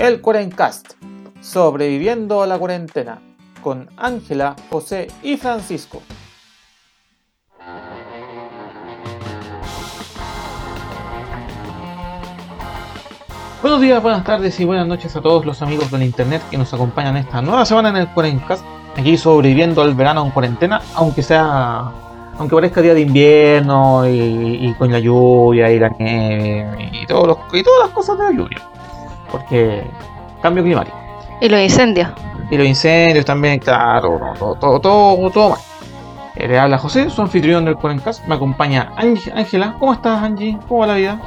[0.00, 0.94] El Cuarencast,
[1.42, 3.18] sobreviviendo a la cuarentena,
[3.62, 6.00] con Ángela, José y Francisco.
[13.60, 16.72] Buenos días, buenas tardes y buenas noches a todos los amigos del internet que nos
[16.72, 18.64] acompañan esta nueva semana en el Cuarencast.
[18.96, 21.92] Aquí sobreviviendo al verano en cuarentena, aunque sea.
[22.38, 27.36] Aunque parezca día de invierno y, con la lluvia y la nieve y, y todas
[27.82, 28.79] las cosas de la lluvia.
[29.30, 29.84] Porque
[30.42, 30.96] cambio climático.
[31.40, 32.08] Y los incendios.
[32.50, 35.58] Y los incendios también, claro, todo, todo, todo, todo mal.
[36.36, 38.26] Eh, le habla José, su anfitrión del Cuarencast.
[38.26, 39.74] Me acompaña Ángela.
[39.78, 40.58] ¿Cómo estás, Angie?
[40.68, 41.20] ¿Cómo va la vida?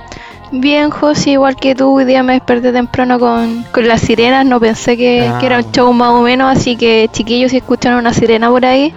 [0.52, 4.60] Bien, José, igual que tú, hoy día me desperté temprano con, con las sirenas, no
[4.60, 5.40] pensé que, Ah.
[5.40, 8.64] que era un show más o menos, así que chiquillos, si escuchan una sirena por
[8.64, 8.94] ahí,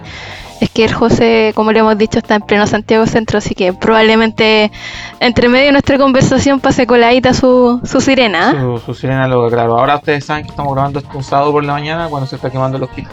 [0.59, 3.73] es que el José, como le hemos dicho, está en pleno Santiago Centro, así que
[3.73, 4.71] probablemente
[5.19, 8.49] entre medio de nuestra conversación pase coladita su, su sirena.
[8.49, 8.59] ¿ah?
[8.59, 9.77] Su, su sirena loca, claro.
[9.77, 12.49] Ahora ustedes saben que estamos grabando esto un sábado por la mañana cuando se está
[12.49, 13.11] quemando los kilos.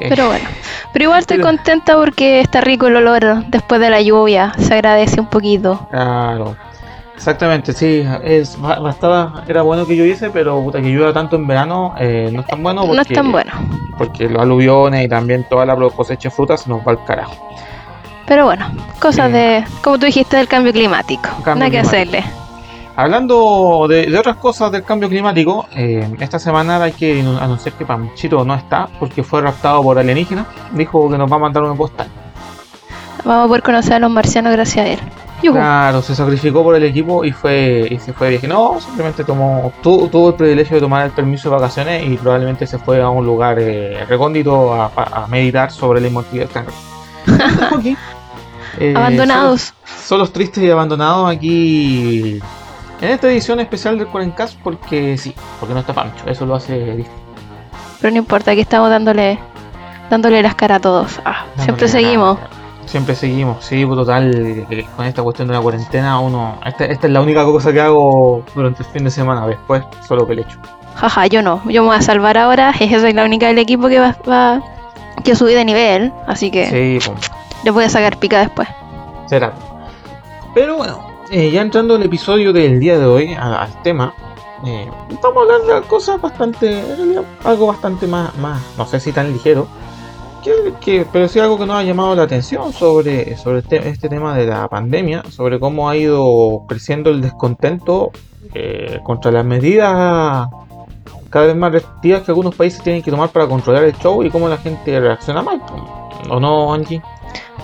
[0.00, 0.48] Eh, Pero bueno,
[0.92, 5.20] pero igual estoy contenta porque está rico el olor después de la lluvia, se agradece
[5.20, 5.88] un poquito.
[5.90, 6.54] Claro.
[7.18, 8.04] Exactamente, sí.
[8.22, 12.30] Es, ba- bastaba, era bueno que lloviese, pero puta, que llueva tanto en verano eh,
[12.32, 12.82] no es tan bueno.
[12.82, 13.52] Porque, No es tan bueno.
[13.98, 17.34] Porque los aluviones y también toda la cosecha de frutas se nos va al carajo.
[18.24, 18.66] Pero bueno,
[19.00, 19.32] cosas Sí.
[19.32, 21.28] de, como tú dijiste, del cambio climático.
[21.44, 21.88] Cambio Nada que climático.
[22.18, 22.24] hacerle.
[22.94, 27.84] Hablando de, de otras cosas del cambio climático, eh, esta semana hay que anunciar que
[27.84, 30.46] Panchito no está porque fue raptado por alienígenas.
[30.72, 32.06] Dijo que nos va a mandar una postal.
[33.24, 34.98] Vamos a poder conocer a los marcianos gracias a él.
[35.40, 38.48] Claro, se sacrificó por el equipo y fue y se fue de viaje.
[38.48, 42.66] No, simplemente tomó, tu- tuvo el privilegio de tomar el permiso de vacaciones y probablemente
[42.66, 46.48] se fue a un lugar eh, recóndito a, a meditar sobre la inmortalidad
[47.26, 47.96] del.
[48.80, 49.72] Eh, Abandonados.
[49.84, 52.38] Solos, solos tristes y abandonados aquí
[53.00, 57.04] en esta edición especial del Cuarencast porque sí, porque no está Pancho, eso lo hace.
[58.00, 59.38] Pero no importa, aquí estamos dándole
[60.10, 61.20] dándole las caras a todos.
[61.24, 62.38] Ah, siempre seguimos.
[62.88, 64.32] Siempre seguimos, sí, pues, total,
[64.70, 67.80] eh, con esta cuestión de la cuarentena, uno, esta, esta es la única cosa que
[67.80, 70.58] hago durante el fin de semana, después solo pelecho.
[70.96, 71.62] Jaja, yo no.
[71.68, 72.72] Yo me voy a salvar ahora.
[72.74, 74.62] Jeje, soy la única del equipo que va, va
[75.22, 76.12] que subí de nivel.
[76.26, 76.66] Así que
[77.00, 77.30] Sí, pues,
[77.62, 78.66] les voy a sacar pica después.
[79.26, 79.52] será.
[80.54, 80.98] Pero bueno,
[81.30, 84.14] eh, ya entrando al episodio del día de hoy, a- al tema,
[84.64, 84.90] eh,
[85.22, 86.82] vamos a hablar de cosas bastante,
[87.44, 89.68] algo bastante más, más, no sé si tan ligero,
[90.42, 94.08] que, que- pero sí algo que nos ha llamado la atención sobre, sobre este, este
[94.08, 98.10] tema de la pandemia, sobre cómo ha ido creciendo el descontento
[98.54, 100.48] eh, contra las medidas
[101.30, 104.30] cada vez más restrictivas que algunos países tienen que tomar para controlar el show y
[104.30, 105.60] cómo la gente reacciona mal.
[106.30, 107.02] ¿O no, Angie?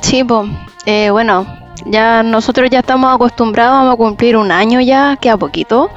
[0.00, 0.48] Sí, pues,
[0.84, 1.46] eh, bueno,
[1.86, 5.90] ya nosotros ya estamos acostumbrados, vamos a cumplir un año ya, que a poquito,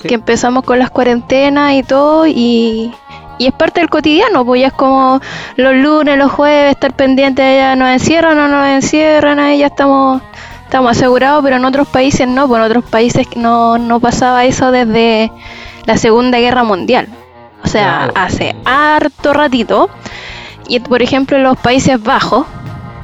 [0.00, 0.06] Sí.
[0.06, 2.94] que empezamos con las cuarentenas y todo, y,
[3.38, 5.20] y es parte del cotidiano, pues ya es como
[5.56, 9.58] los lunes, los jueves, estar pendiente de ya nos encierran o no nos encierran, ahí
[9.58, 10.20] ya estamos,
[10.64, 14.70] estamos asegurados, pero en otros países no, pues en otros países no, no pasaba eso
[14.70, 15.30] desde
[15.86, 17.08] la Segunda Guerra Mundial,
[17.64, 18.12] o sea, Claro.
[18.16, 19.88] hace harto ratito,
[20.68, 22.46] y por ejemplo en los Países Bajos,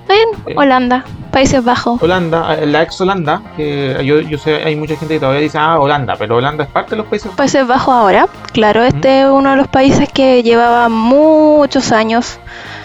[0.09, 0.59] en.
[0.59, 2.01] Holanda, Países Bajos.
[2.01, 5.59] Holanda, eh, la ex Holanda, que yo, yo sé, hay mucha gente que todavía dice,
[5.59, 7.33] ah, Holanda, pero Holanda es parte de los países.
[7.33, 12.39] Países Bajos ahora, claro, este es uno de los países que llevaba muchos años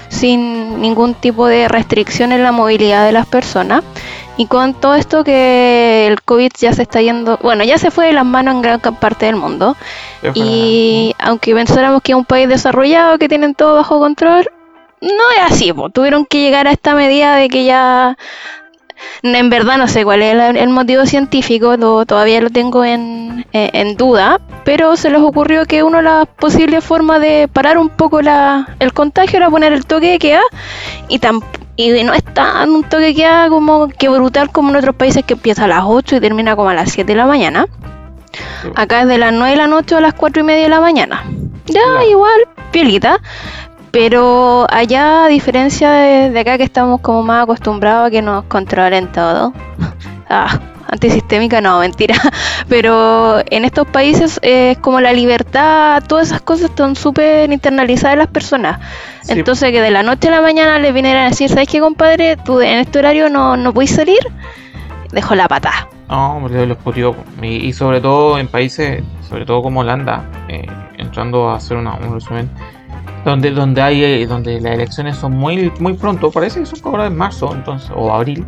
[0.08, 3.84] sin ningún tipo de restricción en la movilidad de las personas.
[4.36, 8.08] Y con todo esto que el COVID ya se está yendo, bueno, ya se fue
[8.08, 9.78] de las manos en gran parte del mundo.
[10.34, 14.50] Y aunque pensáramos que es un país desarrollado, que tienen todo bajo control,
[15.02, 15.90] no es así, po.
[15.90, 18.18] tuvieron que llegar a esta medida de que ya,
[19.24, 23.46] en verdad no sé cuál es el, el motivo científico, lo- todavía lo tengo en,
[23.54, 27.78] eh, en duda, pero se les ocurrió que una de las posibles formas de parar
[27.78, 30.42] un poco la, el contagio era poner el toque de queda
[31.08, 31.20] y
[32.04, 35.34] no es tan un toque de queda como que brutal como en otros países que
[35.36, 37.68] empieza a las 8 y termina como a las 7 de la mañana.
[38.76, 40.82] Acá es de las 9 de la noche a las 4 y media de la
[40.82, 41.24] mañana.
[41.68, 42.40] Ya, igual,
[42.72, 43.20] piolita.
[43.92, 48.46] Pero allá, a diferencia de, de acá que estamos como más acostumbrados a que nos
[48.46, 49.54] controlen todo.
[50.32, 52.14] Ah, antisistémica, no, mentira.
[52.70, 58.20] Pero en estos países es como la libertad, todas esas cosas están súper internalizadas en
[58.20, 58.80] las personas.
[59.24, 59.32] Sí.
[59.34, 62.38] Entonces que de la noche a la mañana le vinieran a decir, ¿sabes qué, compadre?
[62.38, 64.20] Tú en este horario no, no puedes salir.
[65.12, 65.88] Dejó la patada.
[66.08, 67.16] No, hombre, los putió.
[67.42, 70.68] Y, y sobre todo en países, sobre todo como Holanda, eh,
[71.00, 72.52] entrando a hacer una- un resumen,
[73.30, 77.06] donde donde hay eh, donde las elecciones son muy muy pronto, parece que son ahora
[77.08, 78.46] en marzo, entonces o abril.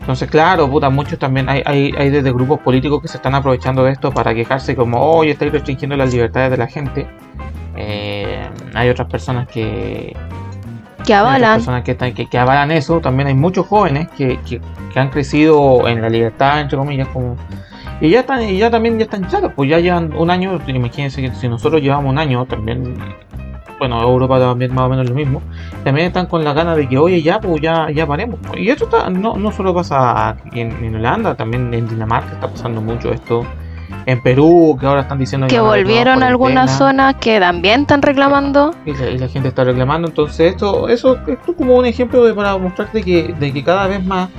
[0.00, 3.84] Entonces, claro, puta, muchos también hay, hay, hay desde grupos políticos que se están aprovechando
[3.84, 7.06] de esto para quejarse como, oye, estáis restringiendo las libertades de la gente.
[7.76, 10.16] Eh, hay otras personas que,
[11.04, 11.56] que avalan.
[11.58, 13.00] personas que, están- que, que avalan eso.
[13.00, 14.62] También hay muchos jóvenes que, que,
[14.94, 17.36] que han crecido en la libertad, entre comillas, como
[18.00, 21.20] y ya están, y ya también ya están chatos, pues ya llevan un año, imagínense
[21.20, 22.94] que si nosotros llevamos un año también,
[23.78, 25.42] bueno, Europa también más o menos lo mismo,
[25.84, 28.40] también están con la gana de que oye ya, pues ya, ya paremos.
[28.56, 32.48] Y esto está, no, no solo pasa aquí en, en Holanda, también en Dinamarca está
[32.48, 33.44] pasando mucho esto.
[34.04, 38.00] En Perú, que ahora están diciendo Que van a volvieron algunas zonas que también están
[38.00, 38.74] reclamando.
[38.86, 40.08] Y la, y la gente está reclamando.
[40.08, 43.86] Entonces, esto, eso, esto es como un ejemplo de, para mostrarte que, de que cada
[43.86, 44.30] vez más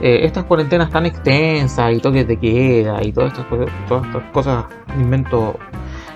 [0.00, 3.46] eh, estas cuarentenas tan extensas y toques de queda y todas estas,
[3.88, 4.64] todas estas cosas,
[4.96, 5.56] invento,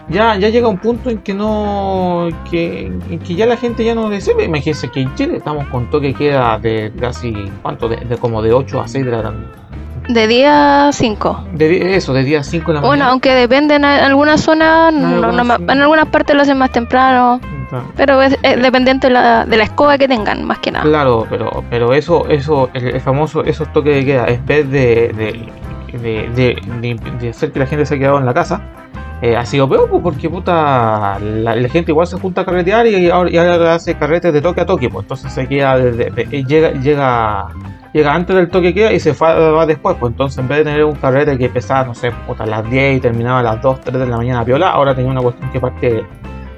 [0.09, 3.95] ya, ya llega un punto en que no, que, en que ya la gente ya
[3.95, 4.45] no sirve.
[4.45, 7.33] Imagínense que en Chile estamos con toque queda de casi,
[7.63, 7.89] ¿cuánto?
[7.89, 9.39] De, de como de 8 a 6 de la tarde.
[10.09, 11.45] De día 5.
[11.55, 13.11] De, eso, de día 5 de la Bueno, mañana.
[13.13, 17.41] aunque depende en algunas zonas, no- no en algunas partes lo hacen más temprano,
[17.71, 17.85] Claro.
[17.97, 20.85] pero es, es dependiente de la, de la escoba que tengan, más que nada.
[20.85, 25.13] Claro, pero, pero eso, eso, el, el famoso, esos toques de queda, en vez de,
[25.17, 28.61] de, de, de- de- de hacer que la gente se ha quedado en la casa,
[29.23, 32.87] eh, ha sido peor, pues, porque puta, la, la gente igual se junta a carretear
[32.89, 36.11] y ahora, y ahora hace carretes de toque a toque, pues entonces se queda, desde-
[36.11, 37.47] de- llega, llega,
[37.93, 40.85] llega antes del toque queda y se va después, pues entonces en vez de tener
[40.85, 43.81] un carrete que empezaba, no sé, puta, a las 10 y terminaba a las 2,
[43.81, 46.05] 3 de la mañana piola, ahora tenía una cuestión que parte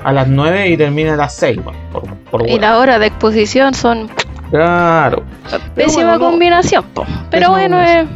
[0.03, 3.07] a las 9 y termina a las 6, pues, por, por Y la hora de
[3.09, 4.09] exposición son
[4.51, 5.23] Claro.
[5.75, 7.05] pésima bueno, no- combinación, po.
[7.31, 8.07] pero Pésima bueno, eh,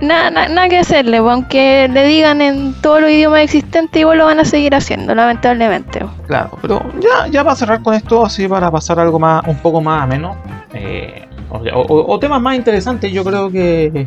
[0.00, 4.18] nada na- nada que hacerle, po, aunque le digan en todos los idiomas existentes, igual
[4.18, 6.04] lo van a seguir haciendo, lamentablemente.
[6.26, 9.80] Claro, pero ya, ya para cerrar con esto, así para pasar algo más, un poco
[9.80, 10.36] más ameno,
[10.74, 14.06] eh, o, o- o temas más interesantes, yo creo que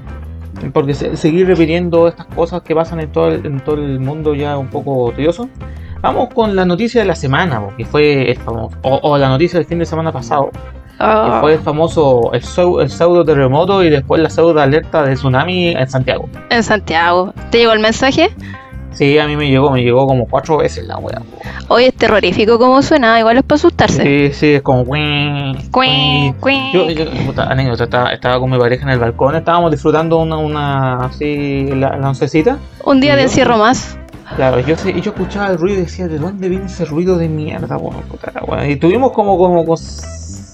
[0.73, 4.35] porque se- seguir repitiendo estas cosas que pasan en todo el, en todo el mundo
[4.35, 5.49] ya un poco tedioso.
[6.01, 9.67] Vamos con la noticia de la semana, que fue famoso, o, o la noticia del
[9.67, 10.49] fin de semana pasado,
[11.01, 12.41] que Ah, fue el famoso el,
[12.81, 16.29] el pseudo terremoto y después la pseudo alerta de tsunami en Santiago.
[16.49, 17.33] en Santiago.
[17.49, 18.29] ¿Te llegó el mensaje?
[18.93, 21.21] Sí, a mí me llegó, me llegó como cuatro veces la wea.
[21.69, 24.03] Hoy es terrorífico como suena, igual es para asustarse.
[24.03, 24.83] Sí, sí, es como...
[24.85, 26.73] "Cuin, Cuin, cuin".
[26.73, 30.35] Yo, yo puta, anécdota, estaba, estaba con mi pareja en el balcón, estábamos disfrutando una,
[30.35, 32.57] una así, la, la oncecita.
[32.83, 33.97] Un día de yo- encierro más.
[34.35, 37.77] Claro, yo, yo escuchaba el ruido y decía, ¿de dónde viene ese ruido de mierda,
[37.77, 38.01] weón?
[38.03, 38.67] Puta weá?
[38.69, 39.77] Y tuvimos como, como, como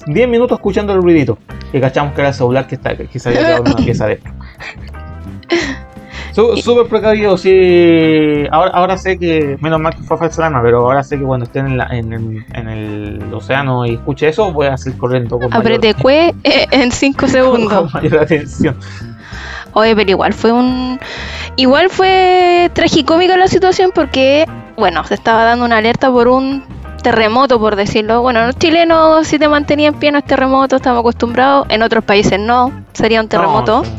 [0.07, 1.37] 10 minutos escuchando el ruidito.
[1.73, 4.07] Y cachamos que era el celular que, está, que se había quedado en una pieza
[4.07, 4.19] de
[6.33, 8.45] Su- Súper precavido, sí.
[8.51, 11.45] Ahora, ahora sé que, menos mal que fue falsa alarma, pero ahora sé que cuando
[11.45, 15.39] esté en, la- en, el, en el océano y escuche eso, voy a salir corriendo
[15.39, 15.49] con
[16.01, 17.93] cue eh, en 5 con segundos.
[17.93, 18.77] mayor atención.
[19.73, 20.99] Oye, pero igual fue un.
[21.55, 24.45] Igual fue tragicómica la situación porque,
[24.77, 26.63] bueno, se estaba dando una alerta por un
[26.97, 28.21] terremoto, por decirlo.
[28.21, 31.65] Bueno, los chilenos si te mantenían en pie no es terremoto, estamos acostumbrados.
[31.69, 33.79] En otros países no, sería un terremoto.
[33.79, 33.91] No, sí.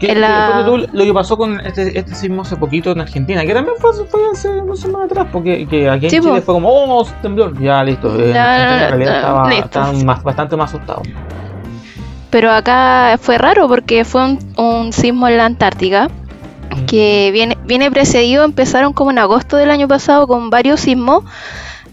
[0.00, 2.90] ¿Qué- En qué- la- ponte tú lo que pasó con este, este sismo hace poquito
[2.92, 6.20] en Argentina, que también fue, fue hace una semana atrás, porque que aquí en Sí,
[6.20, 8.08] Chile fue como, oh, temblor, ya listo.
[8.08, 9.64] En Ya, Argentina en realidad estaba, listo.
[9.66, 11.02] estaban más, bastante más asustados.
[12.30, 16.08] Pero acá fue raro porque fue un, un sismo en la Antártica
[16.88, 21.22] que viene, viene precedido, empezaron como en agosto del año pasado con varios sismos.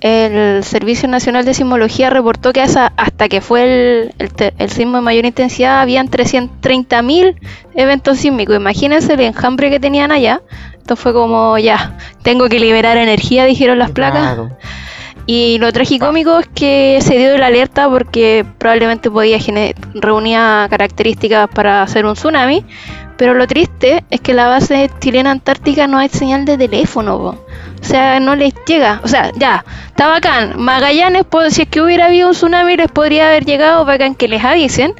[0.01, 4.97] El Servicio Nacional de Sismología reportó que esa- hasta que fue el, el el sismo
[4.97, 7.35] de mayor intensidad habían 330.000
[7.75, 8.55] eventos sísmicos.
[8.55, 10.41] Imagínense el enjambre que tenían allá.
[10.75, 14.21] Esto fue como ya, tengo que liberar energía, dijeron las placas.
[14.21, 14.57] Claro.
[15.27, 19.37] Y lo tragicómico es que se dio la alerta porque probablemente podía
[19.93, 22.65] reunía características para hacer un tsunami.
[23.17, 27.17] Pero lo triste es que la base chilena antártica no hay señal de teléfono.
[27.19, 27.45] po.
[27.81, 29.01] O sea, no les llega.
[29.03, 30.53] O sea, ya, está bacán.
[30.61, 34.43] Magallanes, si es que hubiera habido un tsunami, les podría haber llegado bacán que les
[34.43, 34.93] avisen.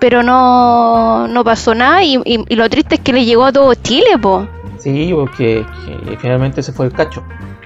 [0.00, 2.02] Pero no, no pasó nada.
[2.02, 4.46] Y, y- lo triste es que le llegó a todo Chile, po.
[4.78, 5.64] Sí, porque
[6.06, 7.22] que finalmente se fue el cacho.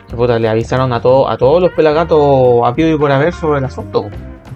[0.09, 3.33] Que puta, le avisaron a, todo, a todos los pelagatos a pido y por haber
[3.33, 4.09] sobre el asunto.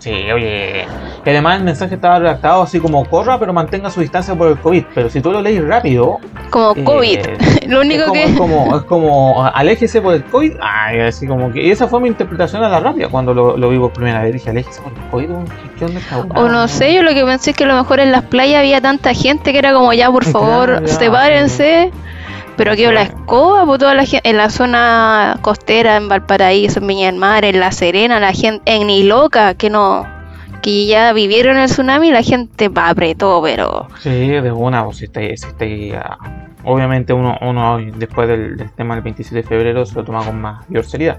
[0.03, 0.85] Sí, oye.
[1.25, 4.59] Y además el mensaje estaba redactado así como corra, pero mantenga su distancia por el
[4.59, 4.85] COVID.
[4.93, 6.19] Pero si tú lo lees rápido,
[6.51, 7.19] Como Eh, COVID.
[7.69, 8.25] lo es único como, que.
[8.25, 10.55] es como, es como aléjese por el COVID.
[10.61, 11.63] Ay, así como que.
[11.63, 14.33] Y esa fue mi interpretación a la rápida cuando lo, lo vi por primera vez.
[14.33, 15.29] Dije, aléjese por el COVID.
[15.29, 17.69] ¿qué- ¿Qué onda esta weá?" O no sé, yo lo que pensé es que a
[17.69, 20.81] lo mejor en las playas había tanta gente que era como ya, por Claro, favor,
[20.85, 21.93] ya, sepárense.
[22.57, 26.87] Pero que la escoba, pues toda la gente, en la zona costera, en Valparaíso, en
[26.87, 30.07] Viña del Mar, en La Serena, la gente, en Iloca, que no,
[30.63, 33.89] que ya vivieron el tsunami, la gente va apretó, pero...
[34.01, 36.19] Sí, de una, pues si está, si está
[36.65, 40.69] obviamente uno, uno después del, tema del 27 de febrero se lo toma con más
[40.69, 41.19] mayor seriedad.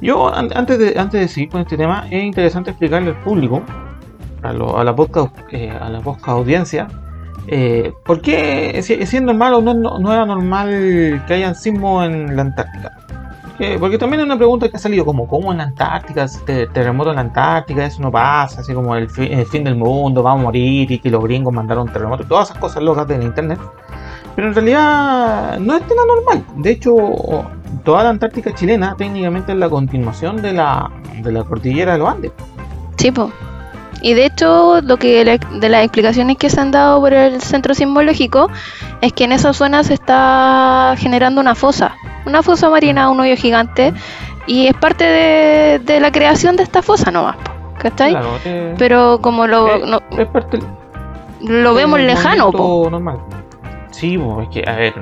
[0.00, 3.62] Yo, antes de, antes de seguir con este tema, es interesante explicarle al público,
[4.42, 6.88] a, la podcast, eh, a la podcast audiencia,
[7.48, 12.36] eh, ¿por qué, si, es normal o no, no, era normal que haya sismo en
[12.36, 12.92] la Antártica?
[13.80, 16.26] porque también es una pregunta que ha salido como, ¿cómo en la Antártica?
[16.44, 20.32] terremoto en la Antártica, eso no pasa, así como el, el fin del mundo, va
[20.32, 23.58] a morir y que los gringos mandaron terremoto, todas esas cosas locas del internet.
[24.34, 26.44] Pero en realidad no es tan anormal.
[26.62, 26.94] De hecho,
[27.82, 30.90] toda la Antártica chilena técnicamente es la continuación de la,
[31.22, 32.32] de la cordillera de los Andes.
[32.98, 33.30] Sí, pues.
[34.02, 37.74] Y de hecho, lo que de las explicaciones que se han dado por el centro
[37.74, 38.50] sismológico
[39.00, 43.36] es que en esa zona se está generando una fosa, una fosa marina, un hoyo
[43.36, 43.92] gigante,
[44.46, 47.36] y es parte de, la creación de esta fosa nomás,
[47.78, 48.12] ¿cachai?
[48.12, 50.58] Claro, eh, Pero como lo, eh, es parte
[51.42, 53.18] lo vemos lejano, normal.
[53.90, 54.94] Sí, es que, a ver,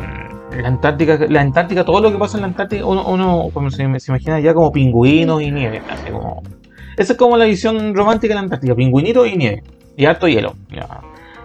[0.61, 3.83] la Antártica, la Antártica, todo lo que pasa en la Antártica, uno, uno como se,
[3.83, 5.83] imagina ya como pingüinos y nieve,
[6.97, 9.63] Esa es como la visión romántica de la Antártica, pingüinitos y nieve,
[9.97, 10.55] y harto hielo.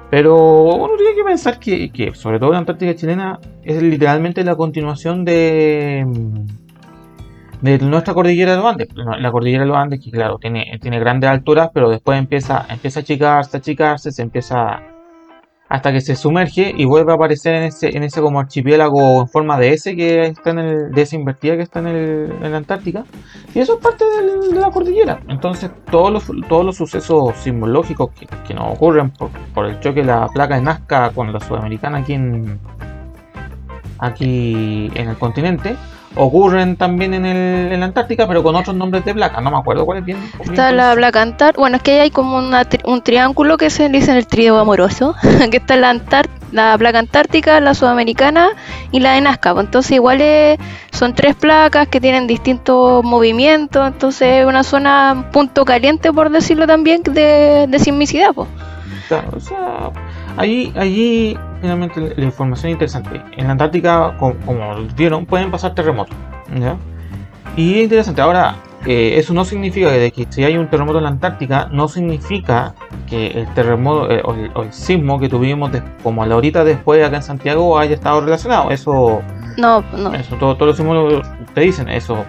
[0.10, 4.56] Pero uno tiene que pensar que, que, sobre todo la Antártica chilena, es literalmente la
[4.56, 6.06] continuación de,
[7.62, 8.88] de nuestra cordillera de los Andes.
[8.96, 13.00] La cordillera de los Andes, que claro, tiene, tiene grandes alturas, pero después empieza, empieza
[13.00, 14.82] a achicarse, a achicarse, se empieza
[15.70, 19.28] hasta que se sumerge y vuelve a aparecer en ese, en ese como archipiélago en
[19.28, 22.52] forma de S que está en el, de esa invertida que está en, el, en
[22.52, 23.06] la Antártica.
[23.54, 25.20] Y eso es parte de la cordillera.
[25.28, 30.00] Entonces todos los, todos los sucesos sismológicos que, que nos ocurren por, por, el choque
[30.02, 32.60] de la placa de Nazca con la sudamericana aquí en,
[34.00, 35.76] aquí en el continente,
[36.20, 39.40] ocurren también en, el, en la Antártica, pero con otros nombres de placa.
[39.42, 40.18] No me acuerdo cuál es bien.
[40.40, 41.60] Está la placa Antártica.
[41.60, 45.16] Bueno, es que hay como un triángulo que se dice en el trío amoroso,
[45.52, 45.96] que está la,
[46.52, 48.50] la placa Antártica, la Sudamericana
[48.92, 49.54] y la de Nazca.
[49.54, 50.22] Pues entonces, igual
[50.92, 53.88] son tres placas que tienen distintos movimientos.
[53.88, 58.34] Entonces, es una zona punto caliente, por decirlo también, de, de sismicidad.
[58.34, 58.50] Pues.
[59.08, 59.92] Claro, o sea,
[60.40, 63.22] allí, allí finalmente la, información interesante.
[63.38, 66.16] En la Antártica, como, vieron, pueden pasar terremotos.
[67.56, 68.22] Y es interesante.
[68.22, 68.56] Ahora,
[68.86, 72.74] eh, eso no significa que, que, si hay un terremoto en la Antártica, no significa
[73.08, 77.18] que el terremoto eh, o, el, sismo que tuvimos como a la horita después acá
[77.18, 78.72] en Santiago haya estado relacionado.
[78.72, 79.22] Eso.
[79.58, 80.14] No, no.
[80.14, 81.22] Eso, todos los sismos
[81.54, 82.26] te dicen eso.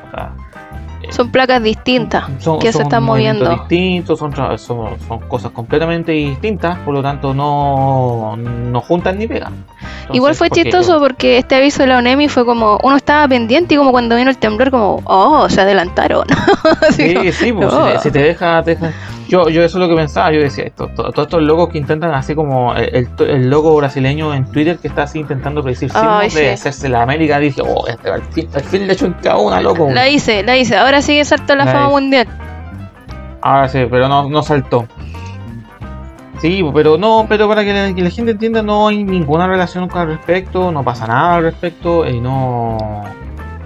[1.10, 2.24] Son placas distintas
[2.60, 3.48] que se están moviendo.
[3.50, 9.64] distintos, son, son, son, cosas completamente distintas, por lo tanto no, no juntan ni pegan.
[10.12, 13.76] Igual fue chistoso porque este aviso de la ONEMI fue como, uno estaba pendiente y
[13.76, 16.26] como cuando vino el temblor, como, oh, se adelantaron.
[16.90, 18.92] sí, sí, pues, si, te, deja, te deja
[19.30, 22.12] yo, yo eso es lo que pensaba, yo decía, esto, todos estos locos que intentan
[22.12, 26.52] así como el, el, loco brasileño en Twitter que está así intentando predecir sismos de
[26.52, 29.60] hacerse la América, dije, oh, este, al, fin, al fin le hecho en cada una,
[29.60, 29.88] loco.
[29.88, 32.26] La hice, la hice, ahora sigue saltó la, fama mundial.
[33.40, 34.88] Ahora sí, pero no, no saltó.
[36.40, 39.88] Sí, pero no, pero para que la, que la, gente entienda, no hay ninguna relación
[39.88, 43.04] con al respecto, no pasa nada al respecto, y no.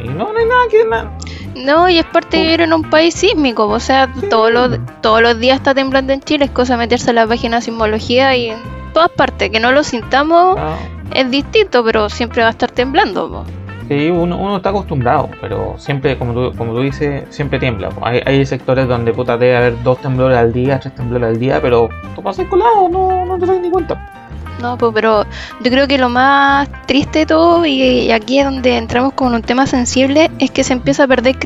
[0.04, 0.84] Y no, no hay nada que.
[0.84, 1.18] Nada.
[1.56, 5.23] No, y es parte de vivir en un país sísmico, o sea, todos los, todos
[5.23, 8.50] los días está temblando en Chile, es cosa meterse en la página de sismología y
[8.50, 8.58] en
[8.92, 10.76] todas partes, que no lo sintamos ah.
[11.12, 13.44] es distinto, pero siempre va a estar temblando.
[13.88, 17.90] Sí, uno, uno, está acostumbrado, pero siempre, como tú, como tú dices, siempre tiembla.
[18.00, 21.61] Hay, hay sectores donde puta debe haber dos temblores al día, tres temblores al día,
[21.61, 24.24] pero tú pasas colado, no, no te das ni cuenta.
[24.61, 25.25] No, pues, pero
[25.61, 29.42] yo creo que lo más triste de todo, y, aquí es donde entramos con un
[29.42, 31.37] tema sensible, es que se empieza a perder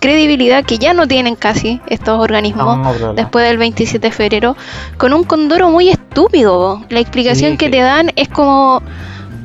[0.00, 4.56] credibilidad que ya no tienen casi estos organismos después del 27 de febrero,
[4.96, 6.82] con un condoro muy estúpido.
[6.88, 8.82] La explicación que te dan es como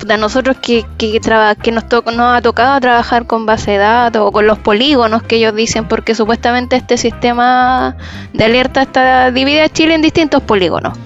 [0.08, 1.20] a nosotros que, que,
[1.62, 5.36] que nos, nos ha tocado trabajar con base de datos o con los polígonos que
[5.36, 7.98] ellos dicen, porque supuestamente este sistema
[8.34, 10.98] de alerta está divide a Chile en distintos polígonos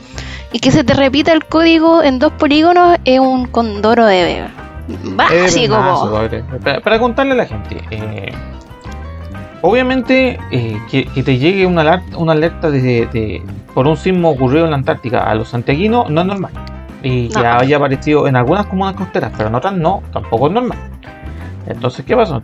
[0.54, 4.46] y que se te repita el código en dos polígonos es un condoro de
[5.16, 5.76] básico.
[6.64, 8.32] Para, para, contarle a la gente, eh,
[9.62, 13.42] obviamente eh, que, te llegue una alerta, una alerta de,
[13.74, 16.52] por un sismo ocurrido en la Antártica a los santiaguinos no es normal.
[17.02, 20.78] Y que haya aparecido en algunas comunas costeras, pero en otras no, tampoco es normal.
[21.66, 22.42] Entonces, ¿qué pasó?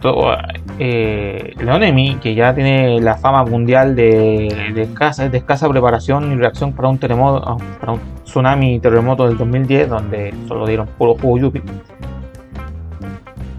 [0.79, 6.87] eh, Leonemi, que ya tiene la fama mundial de, de, escasa, preparación y reacción para
[6.87, 11.61] un terremoto, para un tsunami terremoto del 2010, donde solo dieron puro jugo yupi.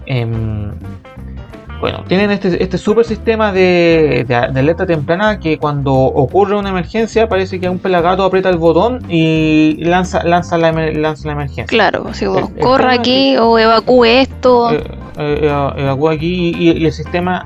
[0.07, 0.71] Em,
[1.81, 7.27] Bueno, tienen este, este super sistema de, de, alerta temprana que cuando ocurre una emergencia
[7.27, 11.65] parece que un pelagato aprieta el botón y lanza, lanza, la, lanza la emergencia.
[11.65, 14.71] Claro, si vos corra aquí o evacúe esto.
[14.71, 14.83] Eh,
[15.17, 17.45] eh, evacúe aquí y, el sistema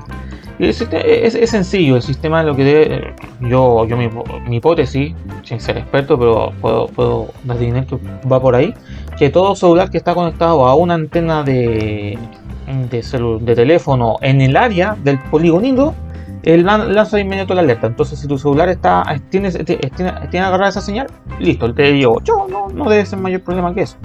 [0.58, 4.10] es, es, sencillo, el sistema lo que debe, yo, yo mi,
[4.46, 5.14] mi, hipótesis,
[5.44, 7.96] sin ser experto, pero puedo, puedo adivinar que
[8.30, 8.74] va por ahí,
[9.18, 12.18] que todo celular que está conectado a una antena de,
[12.66, 15.94] de, de teléfono en el área del poligonito,
[16.42, 17.88] él lanza de inmediato la alerta.
[17.88, 19.90] Entonces, si tu celular está tiene, tiene,
[20.30, 21.08] tiene agarrada esa señal,
[21.40, 23.96] listo, él te digo, yo no, no debe ser mayor problema que eso.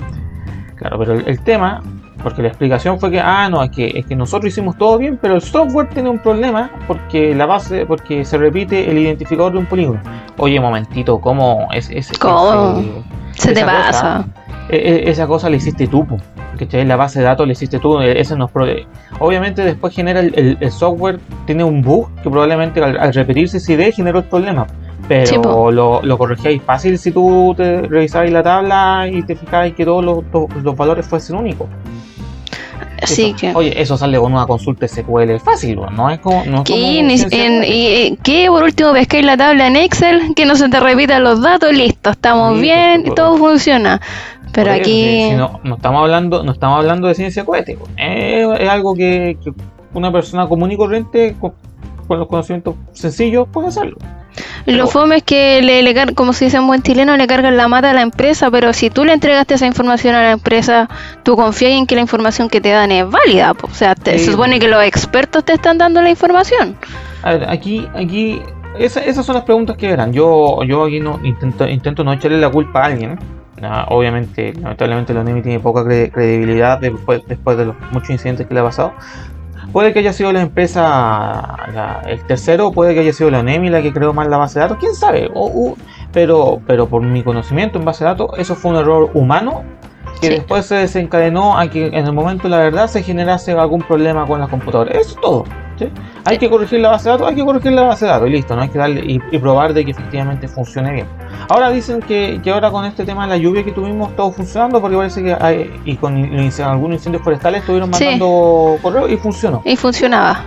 [0.76, 1.84] Claro, pero el, tema,
[2.24, 5.20] porque la explicación fue que, ah, no, es que, es que nosotros hicimos todo bien,
[5.22, 9.60] pero el software tiene un problema porque la base, porque se repite el identificador de
[9.60, 10.02] un polígono.
[10.38, 12.82] Oye, momentito, ¿cómo es, ese ¿Cómo?
[13.34, 14.26] se te pasa?
[14.70, 16.08] E, e, esa cosa la hiciste tú,
[16.68, 18.52] que la base de datos le hiciste tú, e, ese nos
[19.20, 24.20] obviamente después genera el, software, tiene un bug que probablemente al, repetirse ese ID generó
[24.20, 24.68] el problema.
[25.08, 29.84] Pero lo, lo corregíais fácil si tú te revisabas la tabla y te fijabas que
[29.84, 31.68] todos los, valores fuesen únicos.
[33.02, 33.52] Así que...
[33.56, 36.10] Oye, eso sale con una consulta SQL fácil, ¿no?
[36.10, 36.46] Es como.
[36.46, 38.46] No y, ¿Qué?
[38.48, 42.12] Por último, pescáis la tabla en Excel, que no se te repitan los datos, listo,
[42.12, 44.00] estamos bien, y todo funciona.
[44.54, 45.32] Pero aquí.
[45.32, 47.78] no, no, estamos hablando, no estamos hablando de ciencia cohete.
[47.98, 49.38] Es, algo que,
[49.94, 51.54] una persona común y corriente con,
[52.10, 53.98] los conocimientos sencillos puede hacerlo.
[54.66, 57.68] Lo fome es que le, le como se dice en buen chileno, le cargan la
[57.68, 60.90] mata a la empresa, pero si tú le entregaste esa información a la empresa,
[61.24, 63.54] tú confías en que la información que te dan es válida.
[63.62, 66.76] O sea, se supone que los expertos te están dando la información.
[67.24, 68.42] A ver, aquí, aquí,
[68.78, 70.14] esas son las preguntas que eran.
[70.14, 73.20] Yo, yo aquí no intento, intento no echarle la culpa a alguien
[73.90, 78.60] obviamente, lamentablemente, la ONEMI tiene poca credibilidad después, después de los muchos incidentes que le
[78.60, 78.94] ha pasado.
[79.72, 81.56] Puede que haya sido la empresa
[82.06, 84.64] el tercero, puede que haya sido la ONEMI la que creó mal la base de
[84.64, 85.30] datos, quién sabe.
[86.12, 89.64] pero, pero por mi conocimiento en base de datos, eso fue un error humano
[90.22, 93.82] que después se desencadenó a que en el momento de la verdad se generase algún
[93.82, 94.96] problema con las computadoras.
[94.96, 95.46] Eso es todo.
[96.26, 98.32] Hay que corregir la base de datos, hay que corregir la base de datos y
[98.32, 101.08] listo, no hay que darle y, probar de que efectivamente funcione bien.
[101.50, 104.80] Ahora dicen que, que, ahora con este tema de la lluvia que tuvimos todo funcionando
[104.80, 109.62] porque parece que hay, y con algunos incendios forestales estuvieron mandando correo y funcionó.
[109.66, 110.44] Y funcionaba.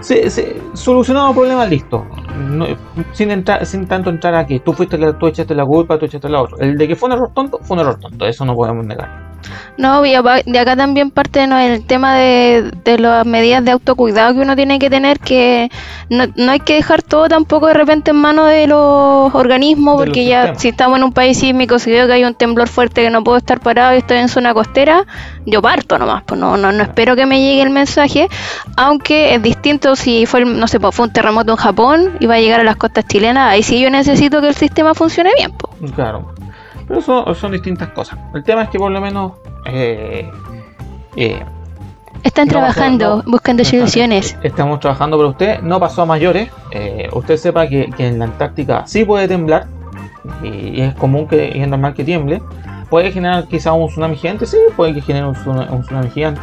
[0.00, 2.06] Se, se solucionado el problema, listo.
[3.12, 4.60] sin entrar, sin tanto entrar aquí.
[4.60, 6.58] Tú fuiste tú echaste la culpa, tú echaste la otra.
[6.60, 8.26] El de que fue un error tonto, fue un error tonto.
[8.26, 9.25] Eso no podemos negar.
[9.76, 14.56] No, y de acá también parte el tema de, las medidas de autocuidado que uno
[14.56, 15.70] tiene que tener, que
[16.08, 20.54] no, hay que dejar todo tampoco de repente en manos de los organismos, porque ya
[20.54, 23.22] si estamos en un país sísmico, si veo que hay un temblor fuerte que no
[23.22, 25.04] puedo estar parado y estoy en zona costera,
[25.44, 28.28] yo parto nomás, pues no, no, no espero que me llegue el mensaje,
[28.76, 32.34] aunque es distinto si fue, no sé, pues fue un terremoto en Japón y va
[32.34, 35.52] a llegar a las costas chilenas, ahí sí yo necesito que el sistema funcione bien.
[35.52, 35.92] Pues.
[35.92, 36.34] Claro.
[36.86, 38.18] Pero son, son distintas cosas.
[38.34, 39.32] El tema es que por lo menos...
[39.66, 40.30] Eh,
[41.16, 41.42] eh,
[42.22, 44.36] están trabajando, buscando soluciones.
[44.42, 46.50] Estamos trabajando, pero usted no pasó a mayores.
[46.70, 49.66] Eh, usted sepa que, en la Antártica sí puede temblar.
[50.42, 52.42] Y, es común que y es normal que tiemble.
[52.90, 56.42] Puede generar quizá un tsunami gigante, sí, puede que genere un, tsunami gigante.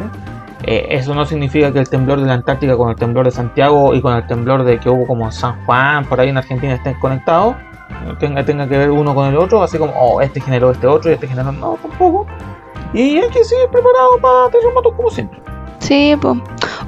[0.62, 4.00] eso no significa que el temblor de la Antártica con el temblor de Santiago y
[4.00, 6.94] con el temblor de que hubo como en San Juan, por ahí en Argentina, estén
[7.00, 7.56] conectados
[8.18, 11.10] tenga, tenga que ver uno con el otro, así como, oh, este generó este otro
[11.10, 12.26] y este generó, no, tampoco.
[12.92, 15.38] Y hay que seguir preparado para terremotos como siempre.
[15.80, 16.38] Sí, pues.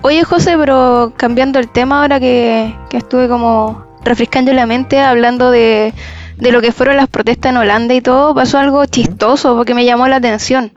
[0.02, 5.50] Oye, José, pero cambiando el tema ahora que, que estuve como refrescando la mente hablando
[5.50, 5.92] de,
[6.36, 9.84] de lo que fueron las protestas en Holanda y todo, pasó algo chistoso porque me
[9.84, 10.72] llamó la atención.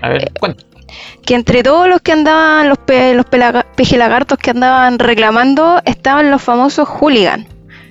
[0.00, 0.56] A ver, eh,
[1.24, 3.26] Que entre todos los que andaban, los, pe, los
[3.76, 7.46] pejelagartos que andaban reclamando, estaban los famosos hooligans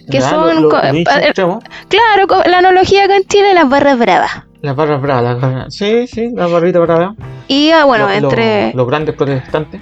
[0.09, 4.31] que son eh, claro la analogía con Chile las barras bravas.
[4.61, 7.15] Las barras bravas sí sí las barritas bravas
[7.47, 9.81] y ah, bueno entre los grandes protestantes.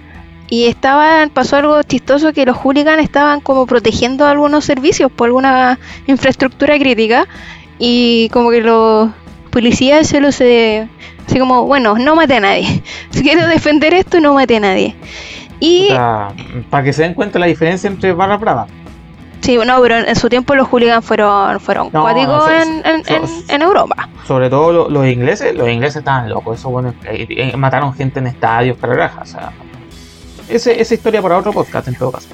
[0.50, 5.80] Y estaban pasó algo chistoso que los hooligans estaban como protegiendo algunos servicios por alguna
[6.08, 7.26] infraestructura crítica
[7.80, 9.10] y como que los
[9.50, 10.90] policías se los se
[11.26, 12.84] así como bueno no mate a nadie.
[13.12, 14.96] Si quiero defender esto no mate a nadie
[15.62, 15.90] y
[16.70, 18.68] para que se den cuenta la diferencia entre barras bravas
[19.42, 23.04] Sí, no, pero en su tiempo los hooligans fueron, fueron cuáticos en,
[23.50, 24.08] en, Europa.
[24.28, 28.28] Sobre todo los, ingleses, los ingleses estaban locos, eso bueno, eh, eh, mataron gente en
[28.28, 29.52] estadios, para o sea,
[30.48, 32.28] ese, esa historia para otro podcast en todo caso.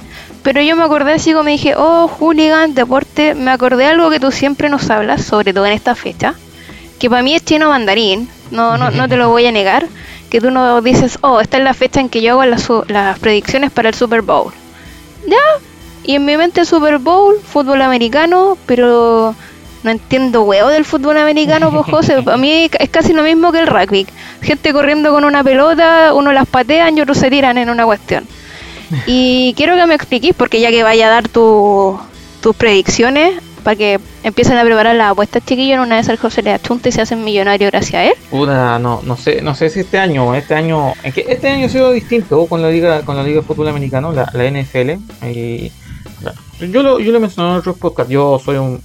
[0.44, 4.10] Pero yo me acordé así como me dije, oh, hooligan, deporte, me acordé de algo
[4.10, 6.34] que tú siempre nos hablas, sobre todo en esta fecha,
[7.00, 9.88] que para mí es chino mandarín, no, no, no te lo voy a negar,
[10.30, 13.18] que tú no dices, oh, esta es la fecha en que yo hago las, las
[13.20, 14.52] predicciones para el Super Bowl.
[15.26, 15.38] Ya,
[16.08, 19.36] y en mi mente Super Bowl, fútbol americano, pero
[19.84, 22.24] no entiendo huevo del fútbol americano, pues José.
[22.26, 24.08] A mí es casi lo mismo que el rugby.
[24.42, 28.26] Gente corriendo con una pelota, uno las patean y otros se tiran en una cuestión.
[29.06, 33.34] Y quiero que me expliques, porque ya que vaya a dar tus predicciones,
[33.66, 36.88] para que empiecen a preparar la apuesta chiquillos, en una vez al José le achunte
[36.88, 38.14] y se hacen millonarios gracias a él.
[38.30, 41.66] Puta, no, no sé, no sé si este año, este año, es que este año
[41.66, 44.92] ha sido distinto con la liga, con la liga de fútbol americano, la, la NFL.
[45.28, 45.70] Y,
[46.60, 48.80] yo lo, yo lo he mencionado en otros podcasts, yo soy un,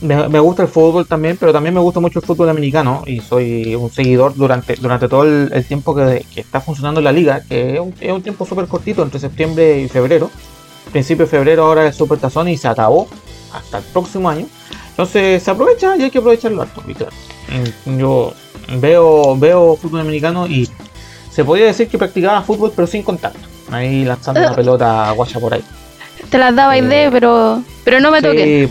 [0.00, 3.74] me, gusta el fútbol también, pero también me gusta mucho el fútbol americano y soy
[3.74, 7.94] un seguidor durante, durante todo el, tiempo que, está funcionando la liga, que es un,
[8.00, 10.30] es un tiempo súper cortito, entre septiembre y febrero.
[10.92, 13.08] Principio de febrero ahora es Super Tazón y se acabó
[13.52, 14.46] hasta el próximo año.
[14.90, 16.82] Entonces se aprovecha y hay que aprovecharlo harto.
[16.82, 18.32] Mm, yo
[18.80, 20.68] veo, veo fútbol americano y
[21.30, 23.40] se podría decir que practicaba fútbol pero sin contacto.
[23.70, 25.64] Ahí lanzando una pelota guacha por ahí.
[26.30, 28.68] Te las daba idea, eh, pero, pero no me toqué.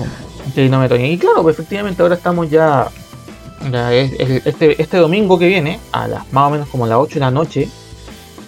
[0.53, 1.07] Sí, no me toqué.
[1.07, 2.89] Y claro, pues efectivamente ahora estamos ya,
[3.71, 7.31] este, este domingo que viene, a las más o menos como las 8 de la
[7.31, 7.69] noche,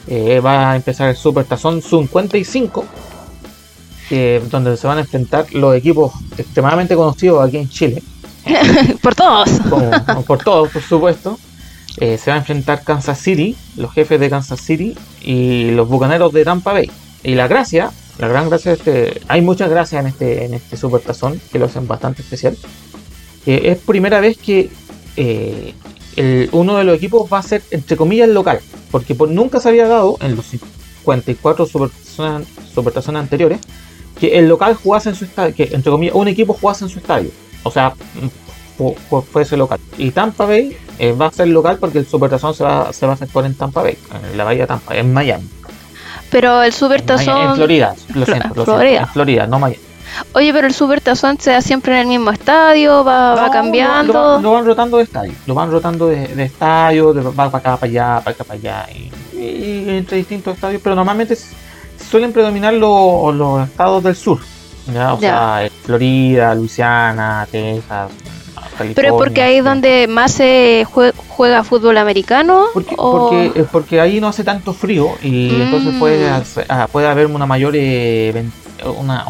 [0.08, 2.86] eh, va a empezar el Super Tazón 55
[4.50, 8.02] donde se van a enfrentar los equipos extremadamente conocidos aquí en Chile.
[9.02, 9.50] por todos.
[10.26, 11.40] por todos, por supuesto.
[11.98, 16.32] Eh, se va a enfrentar Kansas City, los jefes de Kansas City y los bucaneros
[16.34, 16.90] de Tampa Bay.
[17.24, 20.78] Y la gracia, la gran gracia de este, hay muchas gracias en este, en este
[20.78, 21.02] super
[21.52, 22.58] que lo hacen bastante especial.
[23.46, 24.70] es primera vez que
[25.16, 25.74] eh,
[26.52, 28.60] uno de los equipos va a ser, entre comillas, local,
[28.92, 33.60] porque nunca se había dado en los 54 super tazones anteriores
[34.20, 37.00] que el local jugase en su estadio, que entre comillas un equipo jugase en su
[37.00, 37.32] estadio.
[37.64, 37.94] O sea,
[39.32, 39.80] fue ese local.
[39.98, 43.14] Y Tampa Bay eh, va a ser local porque el Supertazón se va, se va
[43.14, 43.98] a efectuar en Tampa Bay,
[44.32, 45.48] en la bahía de Tampa, en Miami.
[46.32, 47.50] Pero el Supertazón...
[47.50, 49.02] En, Florida, lo siento, Florida.
[49.02, 49.90] en Florida, no Miami.
[50.34, 54.40] Oye, pero el Supertazón se da siempre en el mismo estadio, va, va cambiando.
[54.40, 58.22] Lo, van rotando de estadio, lo van rotando de, estadio, va para acá, para allá,
[58.24, 61.38] para acá, para allá, y, entre distintos estadios, pero normalmente
[62.10, 64.40] suelen predominar los estados del sur.
[64.94, 65.14] ¿ya?
[65.14, 68.12] O sea, eh, Florida, Luisiana, Texas.
[68.80, 72.66] California, Pero porque ahí es donde más se juega, fútbol americano.
[72.74, 76.44] Porque, porque, porque, ahí no hace tanto frío y entonces puede, mm.
[76.70, 77.74] ah, puede haber una mayor.
[77.76, 78.44] Eh,
[78.98, 79.26] una,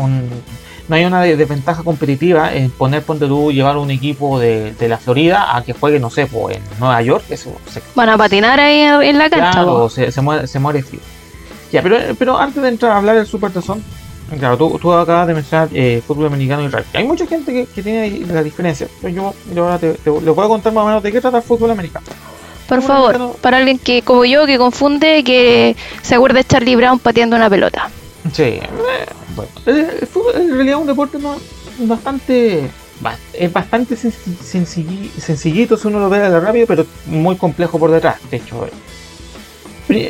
[0.88, 4.98] no hay una desventaja competitiva en poner, ponte tú, llevar un equipo de, de la
[4.98, 7.26] Florida a que juegue, no sé, pues en Nueva York.
[7.96, 9.52] Van a patinar ahí en la cancha.
[9.52, 11.02] Claro, se, se, muere, se muere frío.
[11.72, 13.84] Ya, pero, pero antes de entrar a hablar del Super Tazón,
[14.38, 16.86] claro, tú, tú acabas de mencionar eh, fútbol americano y rugby.
[16.94, 18.88] Hay mucha gente que, que tiene la diferencia.
[19.04, 21.38] Yo, yo ahora te, te, les voy a contar más o menos de qué trata
[21.38, 22.06] el fútbol americano.
[22.68, 27.00] Por favor, para alguien que como yo que confunde, que se acuerda de Charlie Brown
[27.00, 27.90] pateando una pelota.
[28.32, 28.62] Sí, eh,
[29.36, 31.18] bueno, el, fútbol en realidad es un deporte
[31.80, 32.70] bastante
[33.34, 38.18] es bastante sencillito si uno lo ve a la rápido, pero muy complejo por detrás.
[38.30, 38.68] De hecho,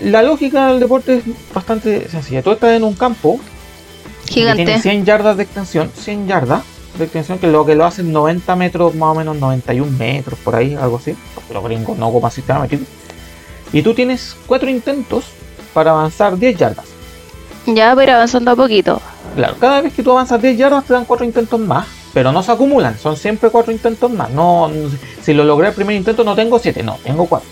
[0.04, 2.42] la lógica del deporte es bastante sencilla.
[2.42, 3.40] Tú estás en un campo
[4.30, 4.64] gigante.
[4.64, 6.64] Tiene 100 yardas de extensión, 100 yardas
[6.98, 10.56] de extensión, que lo que lo hacen 90 metros, más o menos 91 metros, por
[10.56, 11.16] ahí, algo así.
[11.36, 12.86] Porque los gringos no ocupan sistema métrico.
[13.72, 15.26] Y tú tienes 4 intentos
[15.74, 16.86] para avanzar 10 yardas.
[17.66, 19.02] Ya, pero avanzando a poquito.
[19.36, 22.42] Claro, cada vez que tú avanzas 10 yardas te dan 4 intentos más, pero no
[22.42, 24.32] se acumulan, son siempre 4 intentos más.
[24.32, 24.72] No,
[25.22, 27.48] si lo logré el primer intento no tengo 7, no, tengo 4.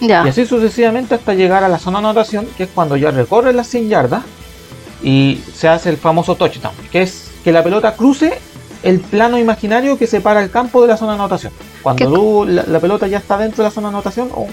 [0.00, 3.52] Y así sucesivamente hasta llegar a la zona de anotación, que es cuando ya recorre
[3.52, 4.22] las 100 yardas
[5.02, 8.38] y se hace el famoso touchdown, que es que la pelota cruce
[8.82, 11.52] el plano imaginario que separa el campo de la zona de anotación.
[11.82, 14.46] Cuando la, pelota ya está dentro de la zona de anotación, oh,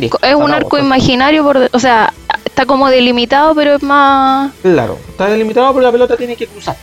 [0.00, 2.12] es un arco imaginario, por, o sea,
[2.44, 4.52] está como delimitado, pero es más...
[4.62, 6.76] Claro, está delimitado, pero la pelota tiene que cruzar.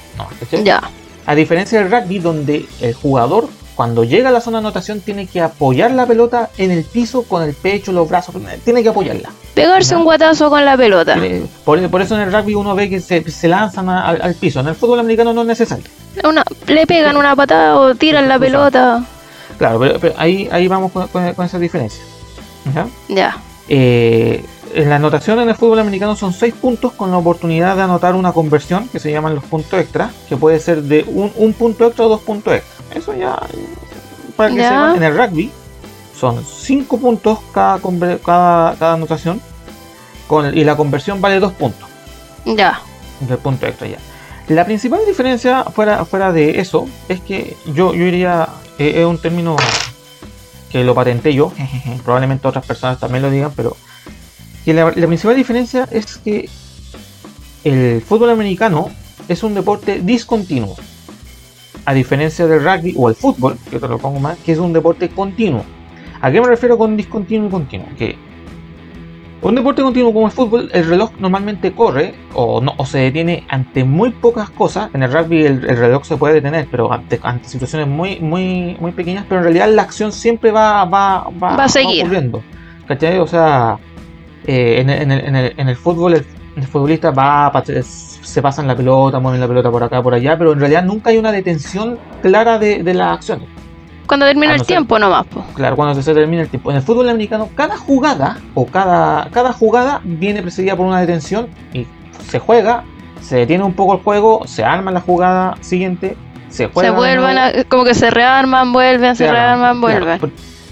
[0.63, 0.89] ya.
[1.25, 5.27] A diferencia del rugby, donde el jugador cuando llega a la zona de anotación tiene
[5.27, 9.29] que apoyar la pelota en el piso con el pecho, los brazos, tiene que apoyarla.
[9.55, 11.17] Pegarse un guatazo con la pelota.
[11.63, 14.59] Por, eso en el rugby uno ve que se, lanzan al, piso.
[14.59, 15.85] En el fútbol americano no es necesario.
[16.67, 19.03] le pegan una patada o tiran la pelota.
[19.57, 22.03] Claro, pero, ahí, ahí vamos con, esa diferencia.
[22.73, 22.87] ¿Ya?
[23.07, 23.37] Ya.
[23.69, 27.83] Eh, en la anotación en el fútbol americano son 6 puntos con la oportunidad de
[27.83, 31.53] anotar una conversión que se llaman los puntos extra, que puede ser de un, un
[31.53, 32.75] punto extra o dos puntos extra.
[32.93, 33.39] Eso ya,
[34.35, 35.51] para que sepan, en el rugby
[36.25, 37.79] son 5 puntos cada,
[38.23, 39.39] cada, anotación
[40.27, 41.87] con, y la conversión vale 2 puntos.
[42.45, 42.79] Ya.
[43.19, 43.97] Del punto extra ya.
[44.47, 49.19] La principal diferencia fuera, fuera de eso es que yo, yo diría, eh, es un
[49.19, 49.55] término
[50.71, 51.51] que lo patenté yo,
[52.03, 53.77] probablemente otras personas también lo digan, pero
[54.63, 56.49] que la, la principal diferencia es que
[57.63, 58.89] el fútbol americano
[59.27, 60.75] es un deporte discontinuo.
[61.85, 64.73] A diferencia del rugby o el fútbol, que te lo pongo más, que es un
[64.73, 65.63] deporte continuo.
[66.25, 67.85] ¿A qué me refiero con discontinuo y continuo?
[67.99, 68.17] Que
[69.43, 73.43] un deporte continuo como el fútbol, el reloj normalmente corre o, no, o se detiene
[73.47, 74.89] ante muy pocas cosas.
[74.95, 78.75] En el rugby el, el reloj se puede detener, pero ante, ante, situaciones muy, muy,
[78.79, 79.25] muy pequeñas.
[79.29, 82.01] Pero en realidad la acción siempre va, va, va, Va a seguir.
[82.01, 82.41] ocurriendo.
[82.87, 83.19] ¿Cachai?
[83.19, 83.77] O sea,
[84.47, 88.65] eh, en, el, en, el, en, el, en el fútbol el, futbolista va, se pasan
[88.65, 91.31] la pelota, mueven la pelota por acá, por allá, pero en realidad nunca hay una
[91.31, 93.41] detención clara de, de la acción.
[94.07, 95.43] Cuando termina A no el tiempo nomás, po.
[95.55, 96.69] Claro, cuando se termina el tiempo.
[96.71, 101.47] En el fútbol americano, cada jugada o cada, cada jugada viene precedida por una detención
[101.73, 101.85] y
[102.29, 102.83] se juega,
[103.21, 106.15] se detiene un poco el juego, se arma la jugada siguiente,
[106.49, 106.89] se juega.
[106.89, 109.39] Se vuelven, a- como que se rearman, vuelven, se se arma.
[109.39, 110.19] rearman, Claro, vuelven.
[110.19, 110.31] por-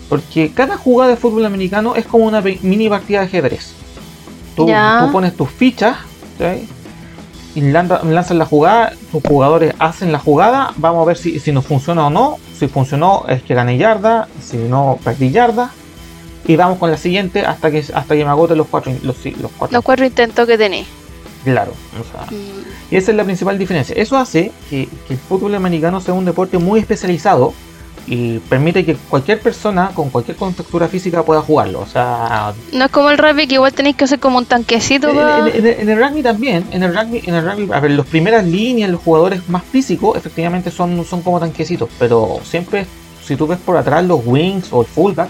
[0.10, 3.74] porque cada jugada de fútbol americano es como una mini partida de ajedrez.
[4.56, 5.98] Tú, tú pones tus fichas
[6.38, 6.70] ¿sí?
[7.56, 11.52] y lanza- lanzas la jugada, tus jugadores hacen la jugada, vamos a ver si, si
[11.52, 12.38] nos funciona o no.
[12.64, 15.72] Si funcionó es que gané yarda, si no perdí yarda.
[16.46, 19.52] Y vamos con la siguiente hasta que hasta que me agote los cuatro los, los
[19.58, 19.76] cuatro.
[19.76, 20.88] Los cuatro intentos que tenéis.
[21.44, 21.74] Claro.
[22.00, 23.94] o sea, Mm, y esa es la principal diferencia.
[23.98, 27.54] Eso hace que, que el fútbol americano sea un deporte muy especializado
[28.06, 31.80] y permite que cualquier persona con cualquier contextura física pueda jugarlo.
[31.80, 35.10] O sea, No es como el rugby que igual tenéis que hacer como un tanquecito.
[35.10, 38.90] en, el rugby también, en el rugby, en el rugby, a ver, las primeras líneas,
[38.90, 42.86] los jugadores más físicos, efectivamente son, son como tanquecitos, pero siempre,
[43.24, 45.30] si tú ves por atrás los wings o el fullback,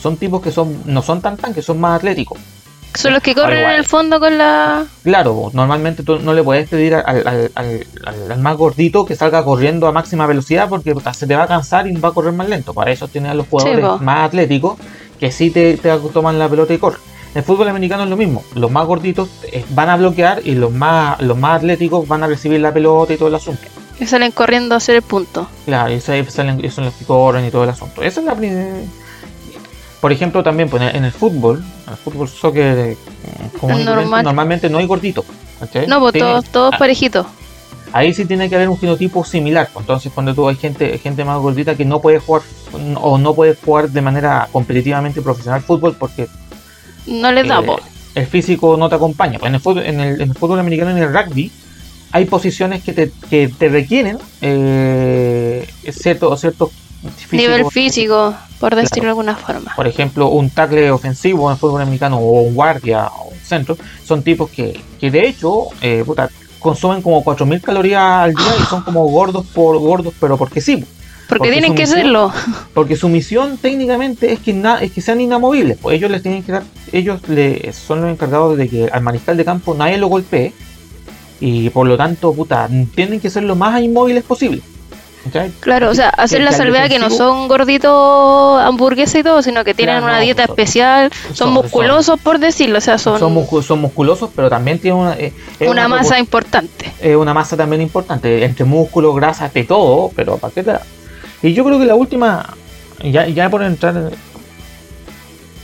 [0.00, 2.38] son tipos que son no son tan tanques, son más atléticos.
[2.94, 3.76] Son los que corren en igual.
[3.76, 4.84] el fondo con la.
[5.02, 9.86] Claro, normalmente tú no le puedes pedir al, al- al- más gordito que salga corriendo
[9.86, 12.72] a máxima velocidad porque se te va a cansar y va a correr más lento.
[12.74, 14.78] Para eso tienes a los jugadores más atléticos
[15.18, 17.00] que sí te, te toman la pelota y corren.
[17.32, 18.44] En el fútbol americano es lo mismo.
[18.54, 22.28] Los más gorditos eh, van a bloquear y los más, los más atléticos van a
[22.28, 23.62] recibir la pelota y todo el asunto.
[23.98, 25.48] que salen corriendo a hacer el punto.
[25.64, 28.02] Claro, y salen, esos son los que corren y todo el asunto.
[28.04, 28.88] Esa es la prim-
[30.04, 32.96] Por ejemplo, también pues, en el- fútbol, en el fútbol soccer, eh,
[33.58, 34.22] como normal.
[34.22, 35.24] normalmente no hay gordito.
[35.58, 35.86] ¿cachai?
[35.86, 37.26] No, pues todos, todos ah, parejitos.
[37.90, 39.70] Ahí sí tiene que haber un genotipo similar.
[39.72, 42.42] pues, Entonces, cuando tú hay gente, gente más gordita que no puede jugar
[42.96, 46.28] o no puede jugar de manera competitivamente profesional fútbol porque
[47.06, 47.76] No les da, eh,
[48.14, 49.38] el físico no te acompaña.
[49.38, 51.50] Pues en, el fútbol, en, el, en el fútbol americano y en el rugby
[52.12, 56.70] hay posiciones que te, que te requieren eh, cierto, cierto
[57.10, 57.36] físico.
[57.36, 59.72] Nivel físico, por decirlo de alguna forma.
[59.76, 64.22] Por ejemplo, un tackle ofensivo en fútbol americano o un guardia o un centro son
[64.22, 68.80] tipos que, que de hecho eh, puta, consumen como 4.000 calorías al día y son
[68.80, 70.76] como gordos por gordos, pero porque sí.
[71.28, 72.32] Porque, porque tienen que serlo.
[72.72, 75.76] Porque su misión técnicamente es que, na- es que sean inamovibles.
[75.82, 79.36] Pues ellos les tienen que dar, ellos le, son los encargados de que al mariscal
[79.36, 80.54] de campo nadie lo golpee.
[81.40, 84.62] Y por lo tanto, puta, tienen que ser lo más inmóviles posible.
[85.24, 85.50] ¿Cachai?
[85.60, 89.64] Claro, o sea, hacer la al salvedad que no son gorditos hamburguesas y todo, sino
[89.64, 92.98] que tienen Claro, una no, dieta son- especial, son, son- musculosos, por decirlo, o sea,
[92.98, 96.92] son, Son, muscu- son musculosos, pero también tienen una, eh, una propor- masa importante.
[97.00, 100.72] es una masa también importante, entre músculos, grasas, de todo, pero ¿para qué te?
[101.42, 102.54] Y yo creo que la última,
[103.02, 104.10] ya, ya por entrar,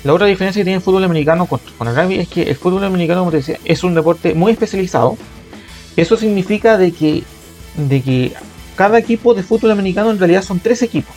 [0.02, 2.56] la otra diferencia que tiene el fútbol americano con, con el rugby es que el
[2.56, 5.18] fútbol americano, como te decía, es un deporte muy especializado.
[5.96, 7.22] Eso significa de que,
[7.76, 8.32] de que
[8.80, 11.14] cada equipo de fútbol americano en realidad son tres equipos.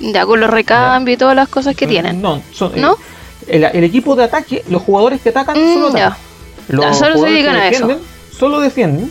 [0.00, 2.20] Ya con los recambios y todas las cosas que tienen.
[2.20, 2.96] No, son- ¿No?
[3.46, 6.06] El, el equipo de ataque, los jugadores que atacan Mm, solo ya.
[6.08, 6.22] atacan.
[6.66, 7.88] Los Ya, solo se dedican a eso.
[8.36, 9.08] Solo defienden.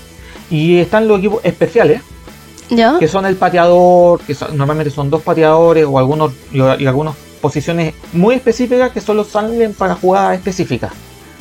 [0.50, 2.02] Y están los equipos especiales,
[2.70, 2.98] ¿Ya?
[3.00, 7.16] que son el pateador, que son- normalmente son dos pateadores o algunos y, y algunas
[7.40, 10.92] posiciones muy específicas que solo salen para jugadas específicas.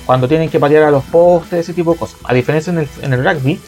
[0.07, 2.17] Cuando tienen que patear a los postes, ese tipo de cosas.
[2.23, 3.59] A diferencia en el, en el rugby,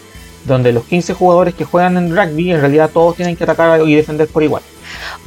[0.44, 3.94] donde los 15 jugadores que juegan en rugby, en realidad todos tienen que atacar y
[3.94, 4.62] defender por igual.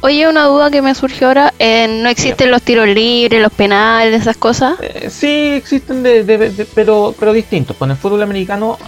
[0.00, 4.22] Oye, una duda que me surgió ahora, eh, ¿no existen los tiros libres, los penales,
[4.22, 4.76] esas cosas?
[4.80, 7.76] Eh, sí existen, de, de- de- pero, pero distintos.
[7.76, 8.78] Con el fútbol americano,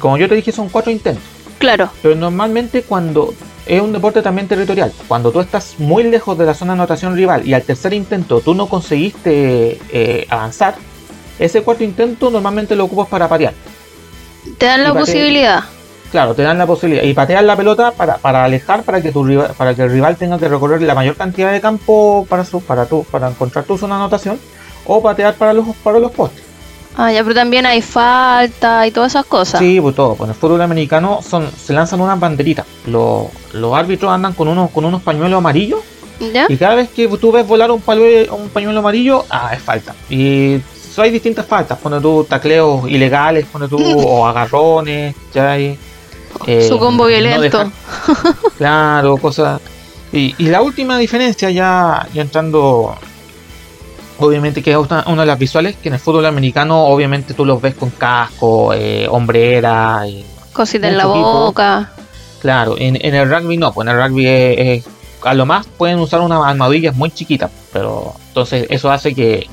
[0.00, 1.22] como yo te dije, son cuatro intentos.
[1.58, 3.32] Claro, Pero normalmente cuando
[3.66, 7.14] es un deporte también territorial, cuando tú estás muy lejos de la zona de anotación
[7.14, 10.74] rival y al tercer intento tú no conseguiste eh, avanzar,
[11.38, 13.54] ese cuarto intento normalmente lo ocupas para patear.
[14.58, 15.64] Te dan la posibilidad.
[16.10, 17.04] Claro, te dan la posibilidad.
[17.04, 20.16] Y patear la pelota para, para alejar, para que tu rival, para que el rival
[20.16, 23.78] tenga que recorrer la mayor cantidad de campo para su, para tu, para encontrar tu
[23.78, 24.38] zona de anotación,
[24.84, 26.44] o patear para los, para los postes.
[26.96, 29.58] Ah, ya, pero también hay falta y todas esas cosas.
[29.58, 30.14] Sí, pues todo.
[30.14, 32.66] Con el fútbol americano son, se lanzan unas banderitas.
[32.86, 35.80] Los, los árbitros andan con unos, con unos pañuelos amarillos
[36.20, 36.46] ¿Ya?
[36.48, 39.94] y cada vez que tú ves volar un pañuelo, un pañuelo amarillo, ah, es falta.
[40.10, 40.60] Y
[41.00, 45.78] hay distintas faltas, pone tú tacleos ilegales, pone tú, o agarrones, ya hay.
[46.46, 47.70] Eh, Su combo violento.
[48.58, 49.60] claro, cosas.
[50.12, 52.94] Y, y, la última diferencia, ya, ya entrando,
[54.18, 57.62] obviamente, que es una, de las visuales, que en el fútbol americano, obviamente, tú los
[57.62, 61.92] ves con casco, eh, hombrera, y cositas en la boca.
[62.40, 64.84] Claro, en, en, el rugby no, pues en el rugby es,
[65.22, 69.48] a lo más pueden usar una armadillas muy chiquita, pero entonces eso hace que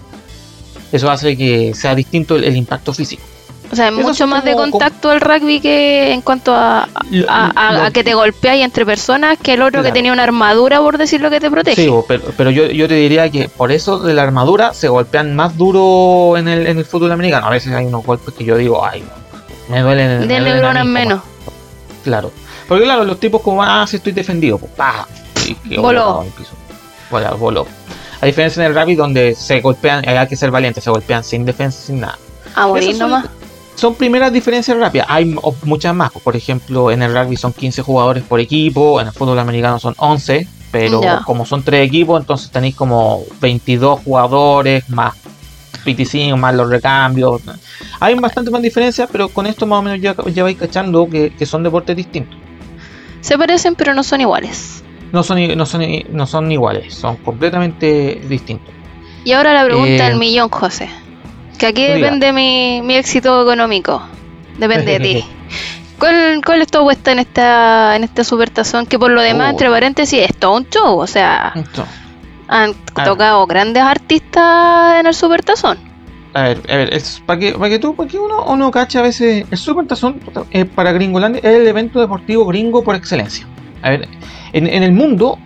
[0.91, 3.23] eso hace que sea distinto el, impacto físico.
[3.71, 6.88] O sea, mucho más de contacto el rugby que en cuanto a,
[7.28, 11.30] a, que te golpeáis entre personas que el otro que tenía una armadura, por decirlo
[11.30, 11.84] que te protege.
[11.84, 15.36] Sí, pero, pero yo, yo, te diría que por eso de la armadura se golpean
[15.36, 17.45] más duro en el, en el fútbol americano.
[17.45, 19.04] A veces hay unos golpes que yo digo, ay,
[19.69, 20.28] me duelen.
[20.28, 21.21] De neuronas menos.
[22.04, 22.32] Claro.
[22.67, 25.08] Porque claro, los tipos como, ah, si estoy defendido, pues, pa,
[25.78, 26.25] voló.
[27.10, 27.67] Bueno, voló.
[28.21, 31.45] A diferencia en el rugby donde se golpean, hay que ser valiente, se golpean sin
[31.45, 32.17] defensa, sin nada.
[32.55, 33.25] A morir nomás.
[33.75, 35.08] Son primeras diferencias rápidas.
[35.10, 36.12] Hay muchas más.
[36.12, 39.95] Por ejemplo, en el rugby son 15 jugadores por equipo, en el fútbol americano son
[39.97, 45.15] 11, pero como son tres equipos, entonces tenéis como 22 jugadores más
[45.86, 47.41] 25 más los recambios.
[48.01, 51.34] Hay bastante más diferencias, pero con esto más o menos ya, ya vais cachando que,
[51.34, 52.38] que son deportes distintos.
[53.21, 58.22] Se parecen, pero no son iguales no son, no son, no son iguales, son completamente
[58.28, 58.74] distintos.
[59.24, 60.89] Y ahora la pregunta del eh, millón, José.
[61.58, 64.02] Que aquí depende mi, mi éxito económico.
[64.58, 65.26] Depende de ti.
[66.00, 68.86] ¿Cuál, ¿Cuál, es tu apuesta en esta, en esta supertazón?
[68.86, 69.52] Que por lo demás, oh.
[69.52, 70.98] entre paréntesis, es todo un show.
[70.98, 71.54] O sea,
[72.48, 75.78] han tocado grandes artistas en el supertazón.
[76.34, 79.00] A ver, a ver, es para que, para que tú, para que uno, uno cache
[79.00, 83.45] a veces, el supertazón eh, para Gringolandia es el evento deportivo gringo por excelencia.
[83.82, 84.08] A ver,
[84.54, 85.38] en, el mundo,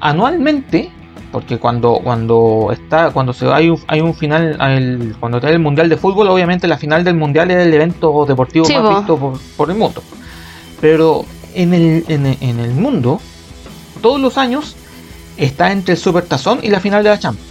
[0.00, 0.90] anualmente,
[1.32, 5.58] porque cuando cuando está cuando se hay un, hay un final el, cuando está el
[5.58, 9.70] mundial de fútbol obviamente la final del mundial es el evento deportivo más visto por,
[9.70, 10.02] el mundo
[10.80, 13.20] pero en el, en, el mundo
[14.00, 14.76] todos los años
[15.36, 17.50] está entre el super tazón y la final de la Champions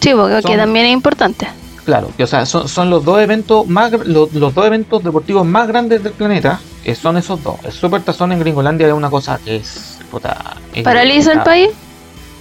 [0.00, 1.46] sí porque también es importante
[1.84, 5.68] claro o sea son, son los dos eventos más los, los dos eventos deportivos más
[5.68, 6.60] grandes del planeta
[6.94, 7.56] son esos dos.
[7.64, 9.95] El Super Tazón en Gringolandia es una cosa que es.
[10.10, 11.70] Puta, ¿Paraliza el país?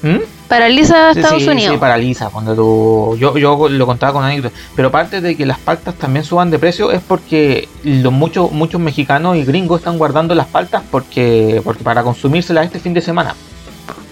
[0.01, 0.17] ¿Mm?
[0.47, 1.73] ¿Paraliza Estados Unidos?
[1.73, 2.29] Sí, paraliza.
[2.29, 4.57] Cuando tú, yo, yo lo contaba con anécdotas.
[4.75, 8.79] Pero aparte de que las paltas también suban de precio, es porque los muchos muchos
[8.79, 13.35] mexicanos y gringos están guardando las paltas porque, porque para consumírselas este fin de semana.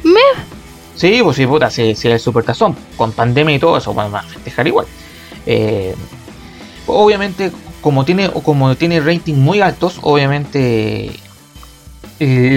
[0.04, 0.20] ¿Me?
[0.96, 4.16] Sí, pues sí, puta, si, si el Super Tazón, con pandemia y todo eso, van
[4.16, 4.88] a festejar igual.
[5.46, 5.96] Eh,
[6.88, 7.52] obviamente
[7.84, 11.20] como tiene, como tiene rating muy altos, obviamente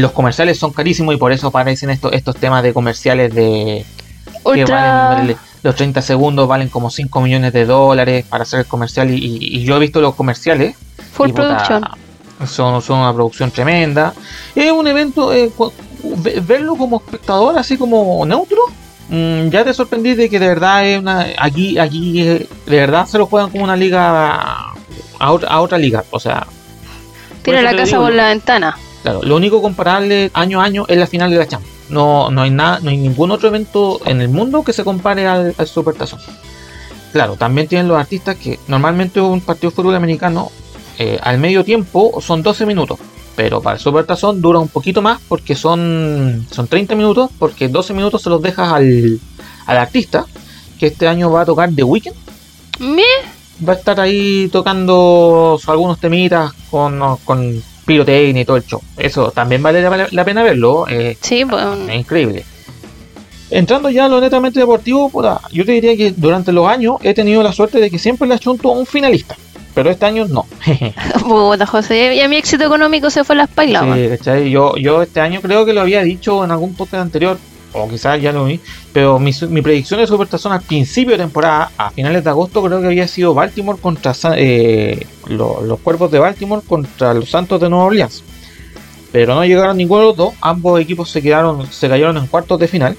[0.00, 3.84] los comerciales son carísimos y por eso aparecen estos, estos temas de comerciales de
[4.54, 9.10] que valen, los 30 segundos valen como 5 millones de dólares para hacer el comercial
[9.10, 10.76] y, yo he visto los comerciales.
[11.12, 11.84] Full producción.
[12.46, 14.12] Son, son una producción tremenda.
[14.54, 15.50] Es un evento, eh,
[16.42, 18.58] verlo como espectador así como neutro,
[19.08, 23.06] mm, ya te sorprendí de que de verdad es una aquí aquí eh, de verdad
[23.06, 24.74] se lo juegan como una liga
[25.18, 26.04] a otra, liga.
[26.10, 26.46] O sea,
[27.42, 28.76] tiene la casa por la ventana.
[29.06, 31.76] Claro, lo único comparable año a año es la final de la Champions.
[31.90, 35.28] No, no hay nada, no hay ningún otro evento en el mundo que se compare
[35.28, 36.18] al, al Supertazón.
[37.12, 40.50] Claro, también tienen los artistas que normalmente un partido de fútbol americano
[40.98, 42.98] eh, al medio tiempo son 12 minutos.
[43.36, 47.94] Pero para el Supertazón dura un poquito más porque son, son 30 minutos, porque 12
[47.94, 49.20] minutos se los dejas al,
[49.66, 50.26] al artista,
[50.80, 52.16] que este año va a tocar The Weeknd.
[52.80, 53.04] ¿Me?
[53.66, 58.82] va a estar ahí tocando algunos temitas con, con pirotecnia y todo el show.
[58.96, 60.86] Eso también vale la, pena verlo.
[60.88, 61.64] Eh, sí, pues.
[61.88, 62.44] Es increíble.
[63.48, 65.10] Entrando ya a lo netamente deportivo,
[65.52, 68.34] yo te diría que durante los años he tenido la suerte de que siempre le
[68.34, 69.36] achunto a un finalista.
[69.72, 70.46] Pero este año no.
[71.20, 73.84] Puta, José, y a mi éxito económico se fue a las pailas.
[74.22, 77.38] Sí, yo, yo este año creo que lo había dicho en algún podcast anterior
[77.76, 78.58] o quizás ya lo vi,
[78.92, 82.86] pero mi, predicción de Supertazón al principio de temporada, a finales de agosto, creo que
[82.86, 88.22] había sido Baltimore contra eh, los cuerpos de Baltimore contra los Santos de Nueva Orleans.
[89.12, 92.58] Pero no llegaron ninguno de los dos, ambos equipos se quedaron, se cayeron en cuartos
[92.58, 92.96] de final.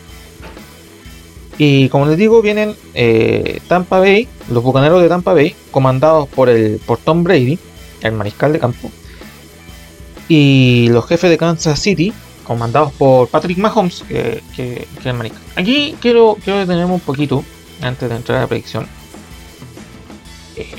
[1.58, 6.50] Y como les digo, vienen eh, Tampa Bay, los bucaneros de Tampa Bay, comandados por
[6.50, 7.58] el por Tom Brady,
[8.02, 8.92] el mariscal de campo,
[10.28, 12.14] y los jefes de Kansas City,
[12.48, 17.44] comandados por Patrick Mahomes, que, que, que el Aquí quiero, quiero detenerme un poquito
[17.82, 18.88] antes de entrar a la predicción.
[20.56, 20.76] Eh,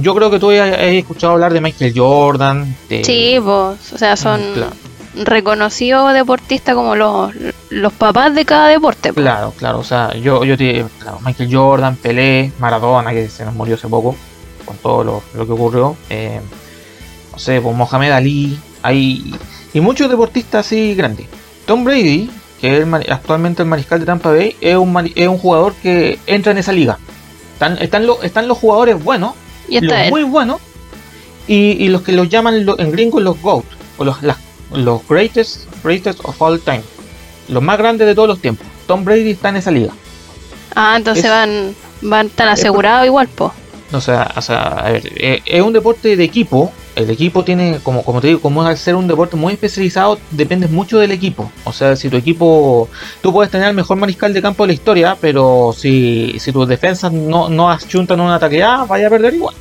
[0.00, 2.76] yo creo que tú has escuchado hablar de Michael Jordan.
[3.02, 4.40] sí, vos, o sea, son
[5.14, 7.32] reconocidos deportistas como los,
[7.70, 9.12] los papás de cada deporte.
[9.12, 10.84] Claro, claro, o sea, yo, yo te,
[11.24, 14.16] Michael Jordan, Pelé, Maradona, que se nos murió hace poco,
[14.64, 16.40] con todo lo, que ocurrió, eh,
[17.32, 19.34] no sé, pues Mohamed Ali, hay,
[19.74, 21.26] y muchos deportistas así grandes.
[21.66, 25.74] Tom Brady, que es actualmente el mariscal de Tampa Bay, es un, es un jugador
[25.82, 26.98] que entra en esa liga.
[27.54, 29.34] Están, están, están los jugadores buenos,
[29.68, 30.60] y los muy buenos,
[31.46, 33.64] y, los que los llaman en gringos los GOAT,
[33.98, 34.18] o los,
[34.72, 36.82] los greatest, greatest of all time,
[37.48, 38.66] los más grandes de todos los tiempos.
[38.86, 39.92] Tom Brady está en esa liga.
[40.74, 43.52] Ah, entonces van, van tan asegurados igual, po.
[43.92, 46.72] O sea, o sea a ver, eh, es un deporte de equipo.
[46.94, 50.68] El equipo tiene, como, como te digo, como al ser un deporte muy especializado, depende
[50.68, 51.50] mucho del equipo.
[51.64, 52.88] O sea, si tu equipo,
[53.22, 56.68] tú puedes tener el mejor mariscal de campo de la historia, pero si, si tus
[56.68, 59.54] defensas no, no achuntan un ataque A, vaya a perder igual.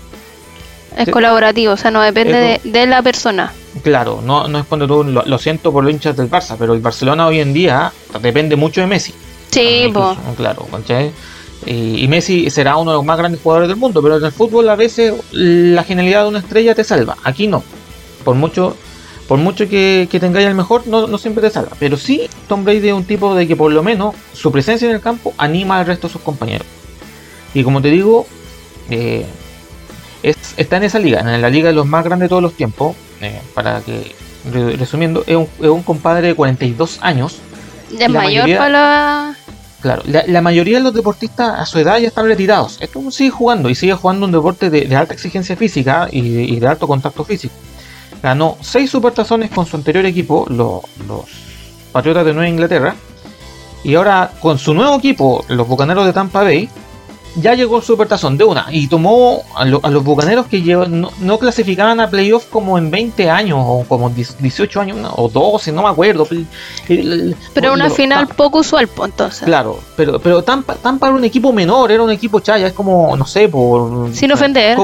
[0.97, 3.53] Es colaborativo, o sea, no depende de, la persona.
[3.81, 6.81] Claro, no, no es cuando tú, lo, siento por los hinchas del Barça, pero el
[6.81, 9.13] Barcelona hoy en día depende mucho de Messi.
[9.51, 10.17] Sí, pues.
[10.35, 10.67] Claro,
[11.65, 14.67] Y, Messi será uno de los más grandes jugadores del mundo, pero en el fútbol
[14.69, 17.17] a veces la genialidad de una estrella te salva.
[17.23, 17.63] Aquí no.
[18.23, 18.75] Por mucho,
[19.27, 21.71] por mucho que, que tengáis el mejor, no, no siempre te salva.
[21.79, 24.95] Pero sí, Tom Brady es un tipo de que por lo menos su presencia en
[24.95, 26.65] el campo anima al resto de sus compañeros.
[27.53, 28.25] Y como te digo,
[28.89, 29.25] eh,
[30.23, 32.95] está en esa liga, en la liga de los más grandes de todos los tiempos.
[33.21, 34.15] Eh, para que,
[34.77, 37.37] resumiendo, es un, compadre de 42 años.
[37.91, 39.35] De mayor para
[39.81, 42.77] Claro, la, mayoría de los deportistas a su edad ya están retirados.
[42.81, 46.87] Esto sigue jugando y sigue jugando un deporte de, alta exigencia física y de, alto
[46.87, 47.55] contacto físico.
[48.21, 51.25] Ganó 6 supertazones con su anterior equipo, los, los
[51.91, 52.95] Patriotas de Nueva Inglaterra.
[53.83, 56.69] Y ahora con su nuevo equipo, los Bucaneros de Tampa Bay,
[57.35, 62.09] ya llegó el Supertazón de una y tomó a, los bucaneros que no, clasificaban a
[62.09, 66.27] playoff como en 20 años o como 18 años o 12, no me acuerdo.
[67.53, 69.43] Pero una final poco usual, entonces.
[69.43, 73.15] Claro, pero, pero tan, tan para un equipo menor, era un equipo chaya, es como,
[73.15, 74.13] no sé, por.
[74.13, 74.77] Sin ofender.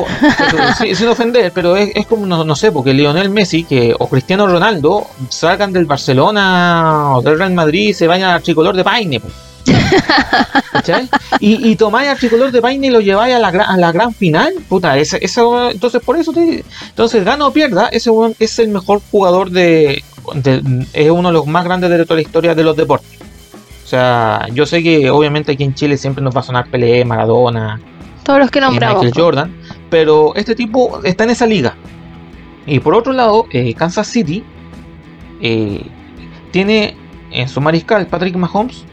[0.96, 5.74] sin ofender, pero es, como, no, sé, porque Lionel Messi que, o Cristiano Ronaldo salgan
[5.74, 9.20] del Barcelona o del Real Madrid y se vayan al tricolor de Paine.
[9.20, 9.47] Pues.
[11.40, 14.14] y, y tomáis al tricolor de Paine y lo lleváis a la, a la gran
[14.14, 14.54] final.
[14.68, 15.20] Puta, ese,
[15.72, 20.04] entonces por eso te, Entonces, gana o pierda, ese es el mejor jugador de,
[20.94, 23.20] Es uno de los más grandes de toda la historia de los deportes.
[23.84, 27.06] O sea, yo sé que obviamente aquí en Chile siempre nos va a sonar Pelé,
[27.06, 27.80] Maradona.
[28.24, 29.02] Todos los que nombramos.
[29.02, 29.56] Michael Jordan.
[29.90, 31.76] Pero este tipo está en esa liga.
[32.66, 34.44] Y por otro lado, eh, Kansas City
[35.42, 35.86] eh,
[36.52, 36.98] tiene
[37.32, 38.84] en su mariscal Patrick Mahomes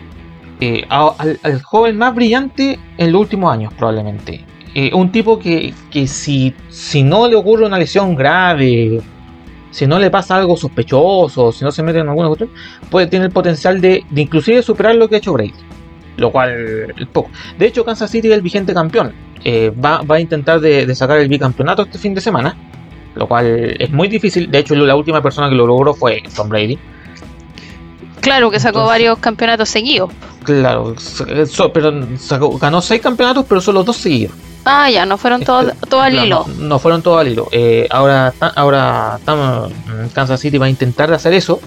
[0.64, 4.44] eh, al, joven más brillante en los últimos años, probablemente.
[4.74, 5.74] Eh, un tipo que,
[6.06, 9.02] si, si no le ocurre una lesión grave,
[9.70, 12.50] si no le pasa algo sospechoso, si no se mete en alguna cuestión,
[12.90, 15.52] puede tener el potencial de, inclusive superar lo que ha hecho Brady.
[16.16, 17.30] Lo cual, poco.
[17.58, 19.12] De hecho, Kansas City es el vigente campeón.
[19.44, 22.56] Eh, va, a intentar de, sacar el bicampeonato este fin de semana.
[23.16, 24.50] Lo cual es muy difícil.
[24.50, 26.78] De hecho, la última persona que lo logró fue Tom Brady.
[28.24, 30.10] Claro, que sacó varios campeonatos seguidos.
[30.44, 30.94] Claro,
[31.74, 31.92] pero
[32.58, 34.34] ganó seis campeonatos, pero solo dos seguidos.
[34.64, 36.46] Ah, ya, no fueron todos todo al hilo.
[36.58, 37.48] No, fueron todos al hilo.
[37.52, 39.18] Eh, ahora, ahora
[40.14, 41.60] Kansas City va a intentar hacer eso.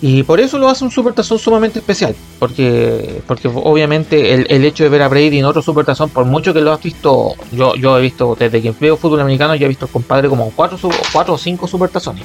[0.00, 2.16] Y por eso lo hace un supertazón sumamente especial.
[2.40, 6.60] Porque, porque obviamente el, hecho de ver a Brady en otro supertazón, por mucho que
[6.60, 9.84] lo has visto, yo, yo he visto desde que veo fútbol americano, ya he visto
[9.84, 10.78] al compadre como cuatro,
[11.12, 12.24] cuatro o cinco supertazones.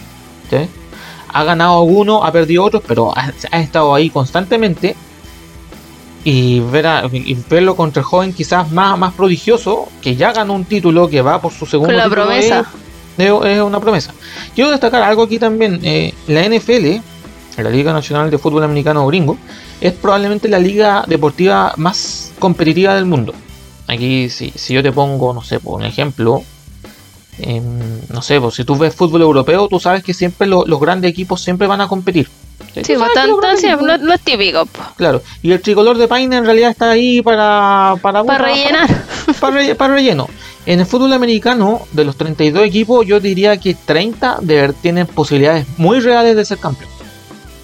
[0.50, 0.68] ¿sí?
[1.34, 4.96] Ha ganado uno, ha perdido otros, pero ha, estado ahí constantemente.
[6.24, 6.86] Y, ver
[7.50, 11.42] verlo contra el joven quizás más, más prodigioso, que ya ganó un título, que va
[11.42, 12.66] por su segundo la promesa.
[13.18, 14.14] Es, una promesa.
[14.56, 15.80] Quiero destacar algo aquí también.
[15.84, 17.02] Eh, la NFL,
[17.62, 19.38] la Liga Nacional de Fútbol Americano Gringo,
[19.82, 23.34] es probablemente la liga deportiva más competitiva del mundo.
[23.88, 26.44] Aquí, si, si yo te pongo, no sé, por un ejemplo,
[28.10, 31.42] no sé, pues, si tú ves fútbol europeo, tú sabes que siempre los grandes equipos
[31.42, 32.30] siempre van a competir.
[32.82, 34.68] Sí, pues, no, es típico.
[34.96, 37.96] Claro, y el tricolor de Paine en realidad está ahí para...
[38.02, 38.90] Para, para rellenar.
[39.40, 40.28] Para, relleno.
[40.66, 45.66] En el fútbol americano, de los 32 equipos, yo diría que 30 de, tienen posibilidades
[45.78, 46.90] muy reales de ser campeón.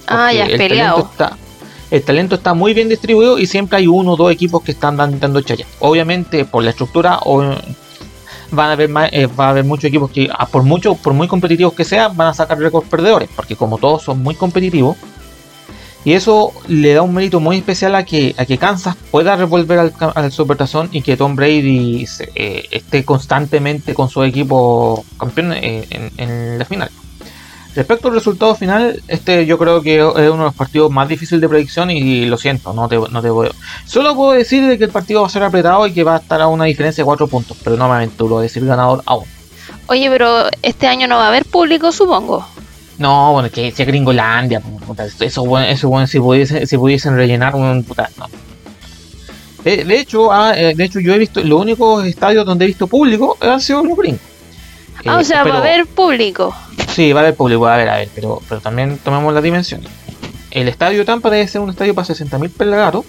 [0.07, 1.09] Ah, ya es peleado.
[1.91, 4.97] el talento está muy bien distribuido y siempre hay uno o dos equipos que están
[4.97, 5.65] dando chaya.
[5.80, 7.55] Obviamente, por la estructura, o
[8.52, 11.28] van a haber eh, va a haber muchos equipos que ah, por mucho por muy
[11.28, 14.97] competitivos que sean van a sacar récords perdedores porque como todos son muy competitivos
[16.06, 19.80] y eso le da un mérito muy especial a que a que Kansas pueda revolver
[19.80, 25.86] al, al Supertazón y que Tom Brady eh, esté constantemente con su equipo campeón eh,
[26.18, 26.89] en, la final
[27.76, 31.39] Respecto al resultado final, este yo creo que es uno de los partidos más difíciles
[31.39, 33.51] de predicción y, lo siento, no te, no te puedo.
[33.86, 36.20] Solo puedo decir de que el partido va a ser apretado y que va a
[36.20, 39.26] estar a una diferencia de 4 puntos, pero no me aventuro a decir ganador aún.
[39.88, 42.45] Oye, pero este año no va a haber público, supongo.
[42.97, 44.61] No, bueno, que sea Gringolandia,
[45.20, 48.28] eso, bueno, eso bueno, si pudiesen, si pudiesen rellenar un puta, no.
[49.63, 52.88] De, hecho, ah, eh, de hecho, yo he visto, los únicos estadios donde he visto
[52.88, 54.22] público han sido los gringos.
[55.06, 56.54] Ah, o eh, sea, va a haber público.
[56.89, 59.43] Sí, va a haber público, va a haber, a ver, pero, pero también tomemos las
[59.43, 59.89] dimensiones.
[60.52, 63.06] El estadio Tampa debe ser un estadio para 60.000 pelagatos,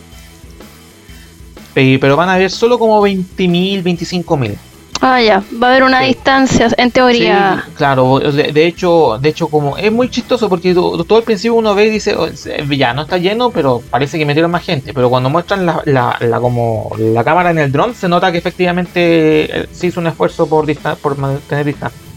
[1.74, 4.56] pero van a haber solo como 20.000, 25.000.
[5.02, 7.64] Ah, ya, va a haber una distancia, en teoría.
[7.74, 11.86] claro, de, hecho, de hecho, como es muy chistoso porque todo al principio uno ve
[11.86, 12.28] y dice, oh,
[12.70, 14.92] ya no está lleno, pero parece que metieron más gente.
[14.92, 19.62] Pero cuando muestran la, la, como la cámara en el dron, se nota que efectivamente
[19.62, 20.66] eh, se hizo un esfuerzo por,
[20.98, 22.09] por mantener distancia.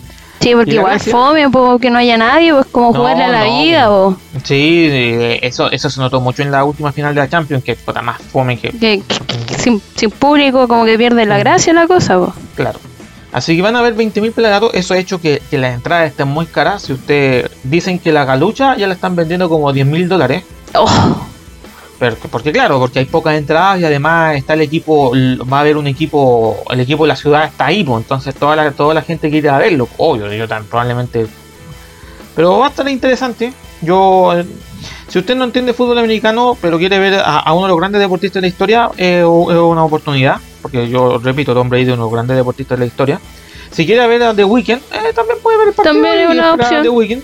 [0.44, 1.46] Sí, porque igual fome,
[1.80, 3.92] que no haya nadie, pues como jugarle a la vida.
[3.92, 4.18] O...
[4.44, 4.90] Sí,
[5.42, 8.22] eso eso se notó mucho en la última final de la Champions, que fue más
[8.22, 9.02] fome que...
[9.58, 11.40] sin, público como que pierde la mm.
[11.40, 12.18] gracia la cosa.
[12.20, 12.34] Po.
[12.56, 12.80] Claro.
[13.32, 16.28] Así que van a haber 20.000 pelagatos, eso ha hecho que, que las entradas estén
[16.28, 16.84] muy caras.
[16.84, 20.44] Si usted dicen que la galucha ya la están vendiendo como 10.000 dólares.
[20.76, 21.28] Oh
[22.32, 25.14] porque claro, porque hay pocas entradas y además está el equipo,
[25.52, 28.56] va a haber un equipo, el equipo de la ciudad está ahí, pues, entonces toda
[28.56, 31.28] la, toda la gente quiere a verlo, obvio, yo tan probablemente.
[32.36, 33.54] Pero va a estar interesante.
[33.82, 34.34] Yo,
[35.08, 38.36] si usted no entiende fútbol americano, pero quiere ver a, uno de los grandes deportistas
[38.36, 42.12] de la historia, es una oportunidad, porque yo repito, Tom Brady es uno de los
[42.12, 43.20] grandes deportistas de la historia.
[43.72, 45.96] Si quiere ver a The Weeknd, eh, también puede ver el partido.
[45.96, 46.84] También es una opción.
[46.84, 47.24] The Weeknd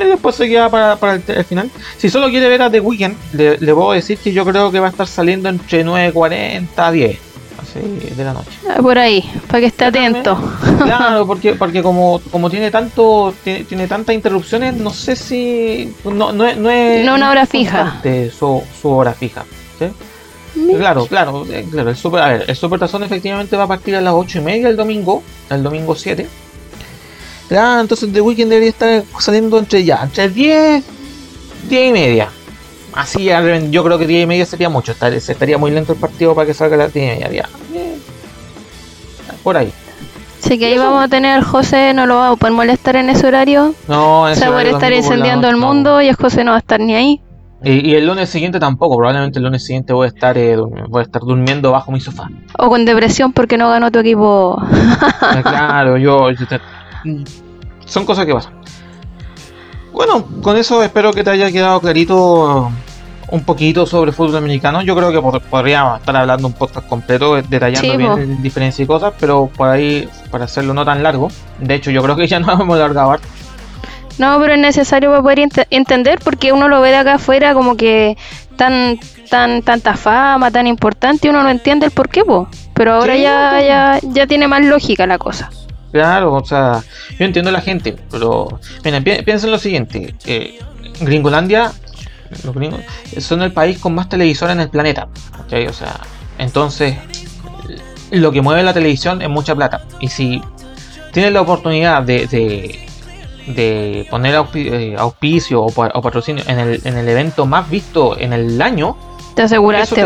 [0.00, 1.70] y después se queda para, el, final.
[1.96, 4.80] Si solo quiere ver a The Weeknd, le, le, puedo decir que yo creo que
[4.80, 7.18] va a estar saliendo entre 9.40 a 10.
[7.60, 8.50] Así de la noche.
[8.68, 10.38] Ah, por ahí, para que esté atento.
[10.78, 15.94] Claro, porque, porque como, como tiene tanto tiene, tiene tantas interrupciones, no sé si.
[16.04, 17.04] No, no, no es.
[17.04, 18.00] No una hora fija.
[18.36, 19.44] Su, su hora fija.
[20.76, 21.90] Claro, claro, eh, claro.
[21.90, 24.40] El super, a ver, el Super Tazón efectivamente va a partir a las 8 y
[24.42, 26.26] media el domingo, el domingo 7
[27.50, 30.84] ya, entonces The Weeknd debería estar saliendo entre ya, entre 10,
[31.68, 32.28] 10 y media.
[32.92, 33.28] Así
[33.70, 34.92] yo creo que 10 y media sería mucho.
[34.92, 37.48] Estaría muy lento el partido para que salga a las 10 y media.
[39.42, 39.72] Por ahí.
[40.40, 43.10] Sí, que ahí vamos a tener al José, no lo va a poder molestar en
[43.10, 43.74] ese horario.
[43.88, 46.80] No, Se va a estar incendiando el mundo y el José no va a estar
[46.80, 47.20] ni ahí.
[47.62, 51.02] Y, el lunes siguiente tampoco, probablemente el lunes siguiente voy a estar eh, voy a
[51.02, 52.26] estar durmiendo bajo mi sofá.
[52.58, 54.60] O con depresión porque no ganó tu equipo.
[55.42, 56.46] claro, yo, yo
[57.84, 58.60] son cosas que pasan.
[59.92, 62.70] Bueno, con eso espero que te haya quedado clarito
[63.30, 64.82] un poquito sobre fútbol americano.
[64.82, 69.50] Yo creo que podríamos estar hablando un podcast completo, detallando bien diferencias y cosas, pero
[69.56, 71.28] por ahí, para hacerlo no tan largo.
[71.58, 73.16] De hecho, yo creo que ya no hemos alargado
[74.18, 77.76] No, pero es necesario para poder entender porque uno lo ve de acá afuera como
[77.76, 78.16] que
[78.56, 78.98] tan
[79.28, 82.22] tan tanta fama, tan importante, y uno no entiende el por qué,
[82.74, 85.50] pero ahora ya, ya ya tiene más lógica la cosa.
[85.92, 86.82] Claro, o sea,
[87.18, 90.58] yo entiendo a la gente, pero miren, piensen en lo siguiente, eh,
[91.00, 91.72] Gringolandia,
[92.44, 92.80] los gringos,
[93.18, 95.08] son el país con más televisores en el planeta,
[95.44, 95.66] ¿okay?
[95.66, 96.00] O sea,
[96.38, 96.96] entonces
[98.12, 100.40] lo que mueve la televisión es mucha plata, y si
[101.12, 102.26] tienes la oportunidad de,
[103.46, 108.62] de, poner eh, auspicio o, patrocinio en el, en el evento más visto en el
[108.62, 108.96] año,
[109.34, 110.02] te aseguraste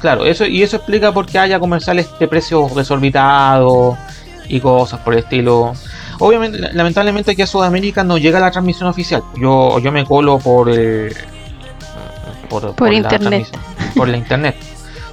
[0.00, 3.96] claro eso y eso explica por qué haya comerciales de precios desorbitados
[4.48, 5.72] y cosas por el estilo.
[6.20, 9.22] Obviamente, lamentablemente aquí a Sudamérica no llega la transmisión oficial.
[9.40, 11.14] Yo, yo me colo por el,
[12.48, 13.48] por, internet.
[13.52, 14.56] La por la internet.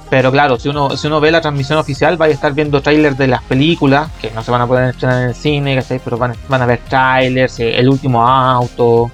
[0.08, 3.18] Pero claro, si uno, si uno ve la transmisión oficial, va a estar viendo trailers
[3.18, 6.34] de las películas, que no se van a poder estrenar en el cine, pero van,
[6.48, 9.10] van a ver trailers, eh, el último auto,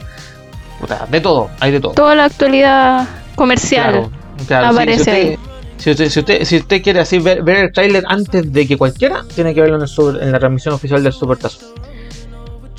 [1.09, 1.93] de todo, hay de todo.
[1.93, 4.11] Toda la actualidad comercial
[4.51, 5.52] aparece si usted,
[5.83, 9.78] si usted, quiere así ver, el trailer antes de que cualquiera, tiene que verlo
[10.20, 11.74] en, la transmisión oficial del Supertazo.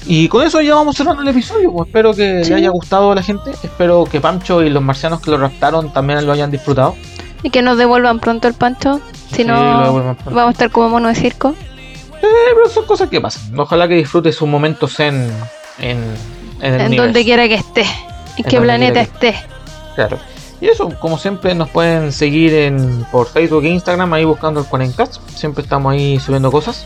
[0.05, 1.71] Y con eso ya vamos cerrando el episodio.
[1.71, 3.51] Pues espero que le haya gustado a la gente.
[3.51, 6.95] Espero que Pancho y los marcianos que lo raptaron también lo hayan disfrutado.
[7.41, 9.01] Y que nos devuelvan pronto el Pancho.
[9.31, 11.55] Si no, vamos a estar como mono de circo.
[12.21, 13.57] Eh, pero son cosas que pasan.
[13.57, 15.29] Ojalá que disfrute sus momentos en.
[15.79, 16.03] En,
[16.61, 17.85] en, en donde quiera que esté.
[18.37, 19.35] En, qué planeta esté.
[19.95, 20.19] Claro.
[20.63, 24.65] Y eso, como siempre, nos pueden seguir en, por Facebook e Instagram, ahí buscando el
[24.65, 25.17] Cuarencast.
[25.35, 26.85] Siempre estamos ahí subiendo cosas.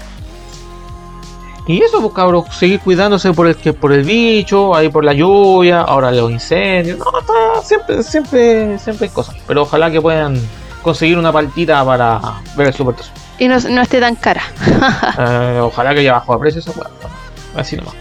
[1.68, 5.14] Y eso, pues cabros, seguir cuidándose por el que por el bicho, ahí por la
[5.14, 6.98] lluvia, ahora los incendios.
[6.98, 9.36] No, está, siempre, siempre, siempre hay cosas.
[9.46, 10.42] Pero ojalá que puedan
[10.82, 12.20] conseguir una partita para
[12.56, 12.96] ver el Super
[13.38, 14.42] Y no, esté tan cara.
[15.20, 16.72] Eh, ojalá que ya bajo de precio esa
[17.56, 17.94] Así nomás.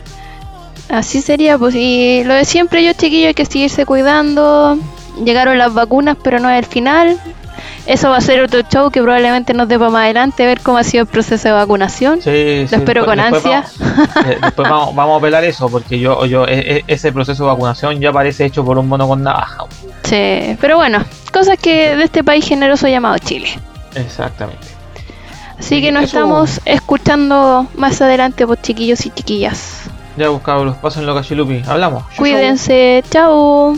[0.88, 4.78] Así sería, pues, y lo de siempre, yo chiquillo, hay que seguirse cuidando.
[5.24, 7.18] Llegaron las vacunas, pero no es el final.
[7.86, 10.78] Eso va a ser otro show que probablemente nos dé para más adelante ver cómo
[10.78, 12.20] ha sido el proceso de vacunación.
[12.20, 13.64] Sí, Lo espero con ansia.
[13.78, 17.44] Vamos, eh, después vamos, vamos, a pelar eso, porque yo, yo e, e, ese proceso
[17.44, 19.64] de vacunación ya parece hecho por un mono con navaja.
[20.02, 23.48] Sí, pero bueno, cosas que de este país generoso llamado Chile.
[23.94, 24.66] Exactamente.
[25.58, 29.84] Así que nos estamos escuchando más adelante por chiquillos y chiquillas.
[30.16, 31.62] Ya buscado los pasos en lo cachilupi.
[31.66, 32.04] Hablamos.
[32.16, 33.74] Cuídense, chao.